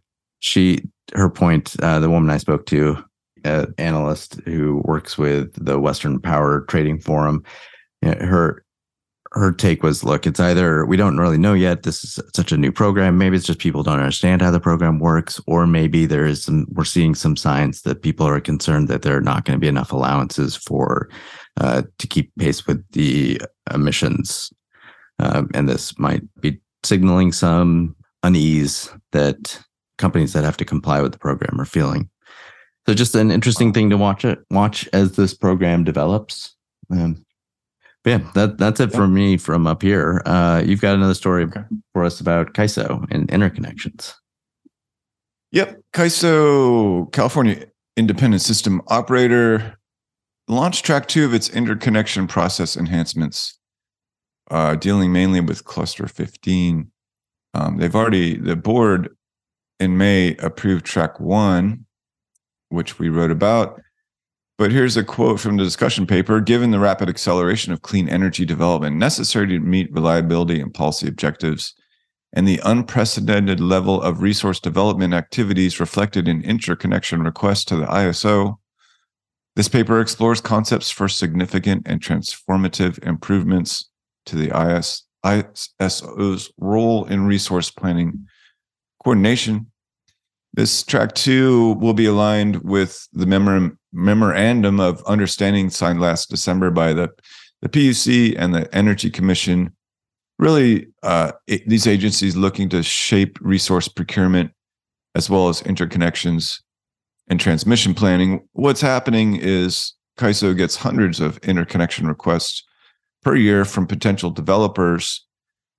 she, 0.41 0.83
her 1.15 1.31
point, 1.31 1.77
uh, 1.83 1.99
the 2.01 2.11
woman 2.11 2.31
I 2.31 2.39
spoke 2.39 2.67
to, 2.67 3.03
an 3.45 3.75
analyst 3.79 4.41
who 4.47 4.83
works 4.85 5.19
with 5.19 5.53
the 5.63 5.79
Western 5.79 6.21
Power 6.21 6.63
Trading 6.69 7.01
Forum, 7.01 7.45
her 8.03 8.64
her 9.35 9.53
take 9.53 9.83
was 9.83 10.05
look 10.05 10.27
it's 10.27 10.41
either 10.41 10.87
we 10.87 10.97
don't 10.97 11.19
really 11.19 11.39
know 11.39 11.55
yet 11.55 11.83
this 11.83 12.05
is 12.05 12.21
such 12.35 12.53
a 12.53 12.57
new 12.57 12.73
program 12.73 13.19
maybe 13.19 13.37
it's 13.37 13.47
just 13.47 13.59
people 13.59 13.83
don't 13.83 13.99
understand 13.99 14.41
how 14.41 14.51
the 14.51 14.61
program 14.61 14.99
works 14.99 15.41
or 15.47 15.67
maybe 15.67 16.07
there 16.07 16.25
is 16.25 16.45
some 16.45 16.67
we're 16.71 16.85
seeing 16.85 17.15
some 17.15 17.37
signs 17.37 17.83
that 17.83 18.03
people 18.03 18.27
are 18.27 18.41
concerned 18.41 18.89
that 18.89 19.03
there 19.03 19.17
are 19.17 19.21
not 19.21 19.45
going 19.45 19.57
to 19.57 19.61
be 19.61 19.69
enough 19.69 19.93
allowances 19.93 20.57
for 20.57 21.09
uh, 21.61 21.83
to 21.99 22.07
keep 22.07 22.33
pace 22.37 22.67
with 22.67 22.85
the 22.93 23.41
emissions. 23.73 24.53
Um, 25.19 25.49
and 25.55 25.69
this 25.69 25.99
might 25.99 26.23
be 26.41 26.61
signaling 26.83 27.33
some 27.33 27.95
unease 28.23 28.91
that 29.13 29.61
companies 29.99 30.33
that 30.33 30.45
have 30.45 30.57
to 30.57 30.65
comply 30.65 31.01
with 31.01 31.13
the 31.13 31.19
program 31.19 31.61
are 31.61 31.67
feeling. 31.67 32.11
So 32.87 32.95
just 32.95 33.15
an 33.15 33.31
interesting 33.31 33.73
thing 33.73 33.89
to 33.91 33.97
watch 33.97 34.25
it 34.25 34.41
watch 34.51 34.89
as 34.93 35.17
this 35.17 35.33
program 35.33 35.85
develops 35.85 36.57
um, 36.91 37.24
Yeah, 38.05 38.19
that 38.35 38.59
that's 38.59 38.81
it 38.81 38.93
for 38.93 39.09
me 39.09 39.39
from 39.39 39.67
up 39.67 39.81
here. 39.81 40.23
Uh, 40.27 40.63
you've 40.65 40.83
got 40.83 40.95
another 40.95 41.15
story 41.15 41.45
okay. 41.45 41.63
for 41.95 42.05
us 42.05 42.21
about 42.21 42.53
CAISO 42.53 43.07
and 43.11 43.29
interconnections. 43.29 44.13
Yep, 45.53 45.81
CAISO, 45.95 47.11
California 47.13 47.65
Independent 47.97 48.43
System 48.43 48.83
Operator, 48.89 49.79
launched 50.49 50.85
track 50.85 51.09
two 51.09 51.25
of 51.25 51.33
its 51.33 51.49
interconnection 51.49 52.27
process 52.27 52.77
enhancements, 52.77 53.59
uh, 54.51 54.75
dealing 54.75 55.11
mainly 55.11 55.41
with 55.41 55.65
cluster 55.65 56.07
15. 56.07 56.91
Um, 57.55 57.77
they've 57.79 57.95
already 57.95 58.37
the 58.37 58.57
board 58.57 59.17
in 59.81 59.97
May 59.97 60.37
approved 60.37 60.85
track 60.85 61.21
one, 61.21 61.87
which 62.69 62.99
we 62.99 63.09
wrote 63.09 63.31
about 63.31 63.81
but 64.57 64.71
here's 64.71 64.97
a 64.97 65.05
quote 65.05 65.41
from 65.41 65.57
the 65.57 65.65
discussion 65.65 66.07
paper. 66.07 66.41
Given 66.41 66.71
the 66.71 66.79
rapid 66.79 67.09
acceleration 67.09 67.73
of 67.73 67.83
clean 67.83 68.09
energy 68.09 68.45
development 68.45 68.97
necessary 68.97 69.49
to 69.49 69.61
meet 69.61 69.93
reliability 69.93 70.61
and 70.61 70.73
policy 70.73 71.09
objectives, 71.09 71.75
and 72.33 72.47
the 72.47 72.61
unprecedented 72.65 73.61
level 73.61 74.03
of 74.03 74.21
resource 74.21 74.59
development 74.59 75.15
activities 75.15 75.79
reflected 75.79 76.29
in 76.29 76.43
interconnection 76.43 77.23
requests 77.23 77.65
to 77.67 77.77
the 77.77 77.87
ISO, 77.87 78.57
this 79.57 79.69
paper 79.69 80.01
explores 80.01 80.41
concepts 80.41 80.91
for 80.91 81.09
significant 81.09 81.85
and 81.87 82.01
transformative 82.01 83.03
improvements 83.07 83.89
to 84.27 84.37
the 84.37 84.51
IS, 84.51 85.05
ISO's 85.25 86.53
role 86.59 87.05
in 87.05 87.27
resource 87.27 87.71
planning 87.71 88.27
coordination. 89.03 89.71
This 90.53 90.83
track 90.83 91.15
two 91.15 91.75
will 91.75 91.95
be 91.95 92.07
aligned 92.07 92.63
with 92.65 93.07
the 93.13 93.27
memor- 93.27 93.79
memorandum 93.95 94.81
of 94.81 95.03
understanding 95.05 95.71
signed 95.71 96.01
last 96.01 96.29
December 96.29 96.71
by 96.71 96.93
the, 96.93 97.09
the 97.63 97.69
PUC 97.69 98.35
and 98.39 98.55
the 98.55 98.73
Energy 98.75 99.11
Commission. 99.11 99.75
Really, 100.39 100.89
uh, 101.03 101.33
it, 101.47 101.67
these 101.69 101.87
agencies 101.87 102.37
looking 102.37 102.69
to 102.71 102.83
shape 102.83 103.39
resource 103.41 103.89
procurement 103.89 104.51
as 105.15 105.31
well 105.31 105.49
as 105.49 105.63
interconnections 105.63 106.61
and 107.29 107.39
transmission 107.39 107.95
planning. 107.95 108.47
What's 108.53 108.81
happening 108.81 109.37
is 109.37 109.95
CAISO 110.19 110.57
gets 110.57 110.77
hundreds 110.77 111.21
of 111.21 111.39
interconnection 111.39 112.09
requests 112.09 112.65
per 113.23 113.37
year 113.37 113.65
from 113.65 113.87
potential 113.87 114.31
developers, 114.31 115.25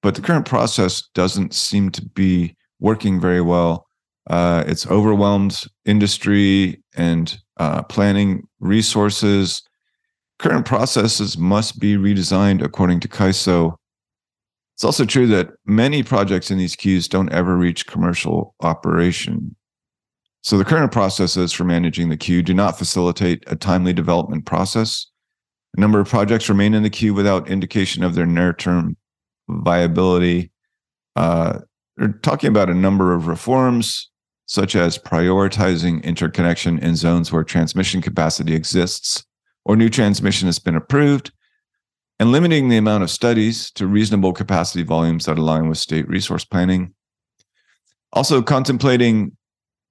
but 0.02 0.16
the 0.16 0.22
current 0.22 0.46
process 0.46 1.04
doesn't 1.14 1.54
seem 1.54 1.92
to 1.92 2.02
be 2.02 2.56
working 2.80 3.20
very 3.20 3.42
well 3.42 3.86
uh, 4.30 4.64
it's 4.68 4.88
overwhelmed 4.88 5.64
industry 5.86 6.82
and 6.96 7.38
uh, 7.58 7.84
planning 7.84 8.48
resources. 8.60 9.64
Current 10.40 10.66
processes 10.66 11.38
must 11.38 11.80
be 11.80 11.96
redesigned 11.96 12.64
according 12.64 13.00
to 13.02 13.08
CAISO. 13.08 13.76
It's 14.76 14.84
also 14.84 15.06
true 15.06 15.28
that 15.28 15.52
many 15.66 16.04
projects 16.04 16.52
in 16.52 16.58
these 16.58 16.76
queues 16.76 17.08
don't 17.08 17.32
ever 17.32 17.56
reach 17.56 17.88
commercial 17.88 18.54
operation. 18.60 19.56
So 20.42 20.58
the 20.58 20.66
current 20.66 20.92
processes 20.92 21.54
for 21.54 21.64
managing 21.64 22.10
the 22.10 22.18
queue 22.18 22.44
do 22.44 22.54
not 22.54 22.78
facilitate 22.78 23.44
a 23.48 23.56
timely 23.56 23.94
development 23.94 24.46
process. 24.46 25.08
A 25.78 25.82
number 25.82 26.00
of 26.00 26.10
projects 26.10 26.50
remain 26.50 26.74
in 26.74 26.84
the 26.84 26.90
queue 26.90 27.14
without 27.14 27.50
indication 27.50 28.04
of 28.04 28.16
their 28.16 28.26
near 28.26 28.54
term 28.54 28.98
viability. 29.48 30.52
Uh, 31.16 31.60
they're 31.98 32.20
talking 32.22 32.50
about 32.50 32.70
a 32.70 32.76
number 32.76 33.14
of 33.14 33.28
reforms 33.28 34.10
such 34.46 34.76
as 34.76 34.98
prioritizing 34.98 36.04
interconnection 36.04 36.80
in 36.80 36.96
zones 36.96 37.32
where 37.32 37.44
transmission 37.44 38.02
capacity 38.02 38.54
exists 38.54 39.26
or 39.66 39.76
new 39.76 39.90
transmission 39.90 40.48
has 40.48 40.60
been 40.60 40.76
approved, 40.76 41.32
and 42.20 42.32
limiting 42.32 42.70
the 42.70 42.78
amount 42.78 43.04
of 43.04 43.10
studies 43.10 43.72
to 43.72 43.88
reasonable 43.88 44.32
capacity 44.32 44.84
volumes 44.84 45.26
that 45.26 45.38
align 45.38 45.68
with 45.68 45.78
state 45.78 46.08
resource 46.08 46.46
planning. 46.46 46.94
Also, 48.14 48.42
contemplating 48.42 49.36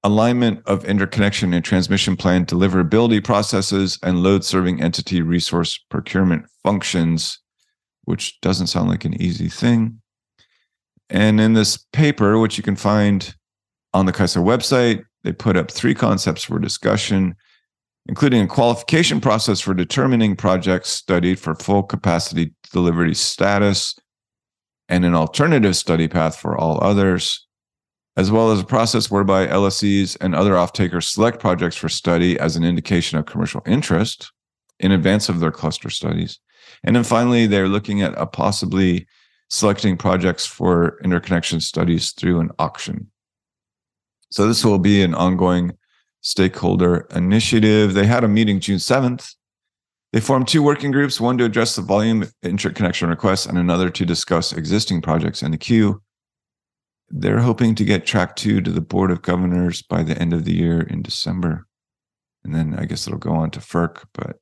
alignment 0.04 0.62
of 0.66 0.84
interconnection 0.84 1.52
and 1.52 1.64
transmission 1.64 2.16
plan 2.16 2.46
deliverability 2.46 3.22
processes 3.22 3.98
and 4.02 4.22
load 4.22 4.44
serving 4.44 4.80
entity 4.80 5.20
resource 5.20 5.78
procurement 5.90 6.46
functions, 6.62 7.40
which 8.04 8.40
doesn't 8.40 8.68
sound 8.68 8.88
like 8.88 9.04
an 9.04 9.20
easy 9.20 9.48
thing. 9.48 10.00
And 11.10 11.40
in 11.40 11.52
this 11.54 11.78
paper, 11.92 12.38
which 12.38 12.56
you 12.56 12.62
can 12.62 12.76
find 12.76 13.34
on 13.94 14.06
the 14.06 14.12
CAISO 14.12 14.44
website, 14.44 15.04
they 15.22 15.32
put 15.32 15.56
up 15.56 15.70
three 15.70 15.94
concepts 15.94 16.44
for 16.44 16.58
discussion, 16.58 17.34
including 18.06 18.42
a 18.42 18.46
qualification 18.46 19.20
process 19.20 19.60
for 19.60 19.72
determining 19.72 20.36
projects 20.36 20.90
studied 20.90 21.38
for 21.38 21.54
full 21.54 21.82
capacity 21.82 22.52
delivery 22.72 23.14
status 23.14 23.96
and 24.88 25.04
an 25.04 25.14
alternative 25.14 25.76
study 25.76 26.08
path 26.08 26.36
for 26.36 26.58
all 26.58 26.82
others, 26.84 27.46
as 28.16 28.30
well 28.30 28.50
as 28.50 28.60
a 28.60 28.64
process 28.64 29.10
whereby 29.10 29.46
LSEs 29.46 30.16
and 30.20 30.34
other 30.34 30.56
off-takers 30.56 31.06
select 31.06 31.40
projects 31.40 31.76
for 31.76 31.88
study 31.88 32.38
as 32.38 32.56
an 32.56 32.64
indication 32.64 33.16
of 33.16 33.24
commercial 33.24 33.62
interest 33.64 34.30
in 34.80 34.92
advance 34.92 35.28
of 35.28 35.40
their 35.40 35.52
cluster 35.52 35.88
studies. 35.88 36.38
And 36.82 36.96
then 36.96 37.04
finally, 37.04 37.46
they're 37.46 37.68
looking 37.68 38.02
at 38.02 38.12
a 38.18 38.26
possibly 38.26 39.06
selecting 39.48 39.96
projects 39.96 40.44
for 40.44 40.98
interconnection 41.02 41.60
studies 41.60 42.10
through 42.10 42.40
an 42.40 42.50
auction. 42.58 43.10
So 44.30 44.46
this 44.46 44.64
will 44.64 44.78
be 44.78 45.02
an 45.02 45.14
ongoing 45.14 45.72
stakeholder 46.20 47.06
initiative. 47.14 47.94
They 47.94 48.06
had 48.06 48.24
a 48.24 48.28
meeting 48.28 48.60
June 48.60 48.78
7th. 48.78 49.34
They 50.12 50.20
formed 50.20 50.48
two 50.48 50.62
working 50.62 50.90
groups, 50.90 51.20
one 51.20 51.38
to 51.38 51.44
address 51.44 51.74
the 51.74 51.82
volume 51.82 52.24
interconnection 52.42 53.08
requests 53.08 53.46
and 53.46 53.58
another 53.58 53.90
to 53.90 54.04
discuss 54.06 54.52
existing 54.52 55.02
projects 55.02 55.42
in 55.42 55.50
the 55.50 55.58
queue. 55.58 56.02
They're 57.10 57.40
hoping 57.40 57.74
to 57.74 57.84
get 57.84 58.06
track 58.06 58.36
two 58.36 58.60
to 58.60 58.70
the 58.70 58.80
Board 58.80 59.10
of 59.10 59.22
Governors 59.22 59.82
by 59.82 60.02
the 60.02 60.16
end 60.16 60.32
of 60.32 60.44
the 60.44 60.54
year 60.54 60.80
in 60.80 61.02
December. 61.02 61.66
And 62.44 62.54
then 62.54 62.74
I 62.78 62.84
guess 62.84 63.06
it'll 63.06 63.18
go 63.18 63.32
on 63.32 63.50
to 63.52 63.60
FERC. 63.60 64.04
But 64.14 64.36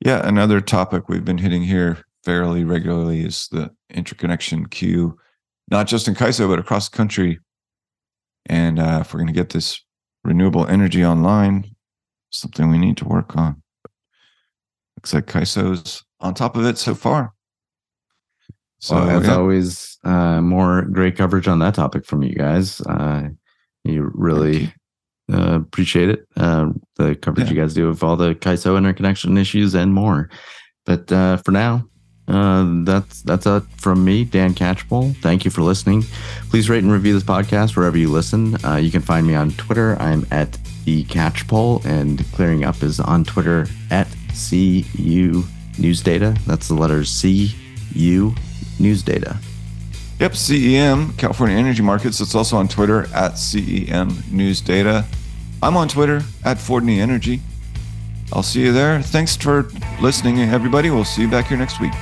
yeah, 0.00 0.26
another 0.26 0.60
topic 0.60 1.08
we've 1.08 1.24
been 1.24 1.38
hitting 1.38 1.62
here 1.62 2.04
fairly 2.24 2.64
regularly 2.64 3.24
is 3.24 3.48
the 3.50 3.70
interconnection 3.90 4.66
queue, 4.66 5.18
not 5.70 5.86
just 5.86 6.08
in 6.08 6.14
CAISO, 6.14 6.48
but 6.48 6.58
across 6.58 6.88
the 6.88 6.96
country. 6.96 7.40
And 8.46 8.78
uh, 8.78 8.98
if 9.00 9.12
we're 9.12 9.20
going 9.20 9.28
to 9.28 9.32
get 9.32 9.50
this 9.50 9.80
renewable 10.22 10.66
energy 10.66 11.04
online, 11.04 11.74
something 12.30 12.70
we 12.70 12.78
need 12.78 12.96
to 12.98 13.04
work 13.04 13.36
on. 13.36 13.62
Looks 14.96 15.14
like 15.14 15.26
CAISO's 15.26 16.04
on 16.20 16.34
top 16.34 16.56
of 16.56 16.64
it 16.64 16.78
so 16.78 16.94
far. 16.94 17.32
So, 18.80 18.96
well, 18.96 19.10
as 19.10 19.26
yeah. 19.26 19.36
always, 19.36 19.98
uh, 20.04 20.40
more 20.40 20.82
great 20.82 21.16
coverage 21.16 21.48
on 21.48 21.58
that 21.60 21.74
topic 21.74 22.04
from 22.04 22.22
you 22.22 22.34
guys. 22.34 22.80
Uh, 22.82 23.28
you 23.84 24.10
really 24.14 24.72
you. 25.28 25.34
Uh, 25.34 25.56
appreciate 25.56 26.10
it. 26.10 26.26
Uh, 26.36 26.68
the 26.96 27.14
coverage 27.14 27.46
yeah. 27.46 27.54
you 27.54 27.60
guys 27.60 27.72
do 27.72 27.88
of 27.88 28.04
all 28.04 28.16
the 28.16 28.34
Kaiso 28.34 28.76
interconnection 28.76 29.38
issues 29.38 29.74
and 29.74 29.94
more. 29.94 30.28
But 30.84 31.10
uh, 31.10 31.38
for 31.38 31.50
now, 31.50 31.86
uh, 32.26 32.84
that's 32.84 33.22
that's 33.22 33.46
it 33.46 33.62
from 33.76 34.04
me, 34.04 34.24
Dan 34.24 34.54
Catchpole. 34.54 35.16
Thank 35.18 35.44
you 35.44 35.50
for 35.50 35.60
listening. 35.62 36.04
Please 36.48 36.70
rate 36.70 36.82
and 36.82 36.92
review 36.92 37.12
this 37.12 37.22
podcast 37.22 37.76
wherever 37.76 37.98
you 37.98 38.08
listen. 38.08 38.56
Uh, 38.64 38.76
you 38.76 38.90
can 38.90 39.02
find 39.02 39.26
me 39.26 39.34
on 39.34 39.50
Twitter. 39.52 39.96
I'm 40.00 40.26
at 40.30 40.58
D 40.84 41.04
Catchpole, 41.04 41.84
and 41.84 42.24
Clearing 42.32 42.64
Up 42.64 42.82
is 42.82 42.98
on 42.98 43.24
Twitter 43.24 43.66
at 43.90 44.08
CU 44.28 45.44
News 45.78 46.02
Data. 46.02 46.34
That's 46.46 46.68
the 46.68 46.74
letters 46.74 47.10
C 47.10 47.54
U 47.94 48.34
News 48.78 49.02
Data. 49.02 49.38
Yep, 50.20 50.32
CEM 50.32 51.18
California 51.18 51.56
Energy 51.56 51.82
Markets. 51.82 52.20
It's 52.20 52.34
also 52.34 52.56
on 52.56 52.68
Twitter 52.68 53.02
at 53.14 53.32
CEM 53.32 54.32
News 54.32 54.60
Data. 54.60 55.04
I'm 55.62 55.76
on 55.76 55.88
Twitter 55.88 56.22
at 56.44 56.56
Fordney 56.56 57.00
Energy. 57.00 57.40
I'll 58.32 58.42
see 58.42 58.62
you 58.62 58.72
there. 58.72 59.02
Thanks 59.02 59.36
for 59.36 59.68
listening, 60.00 60.38
everybody. 60.38 60.90
We'll 60.90 61.04
see 61.04 61.22
you 61.22 61.30
back 61.30 61.48
here 61.48 61.58
next 61.58 61.80
week. 61.80 61.92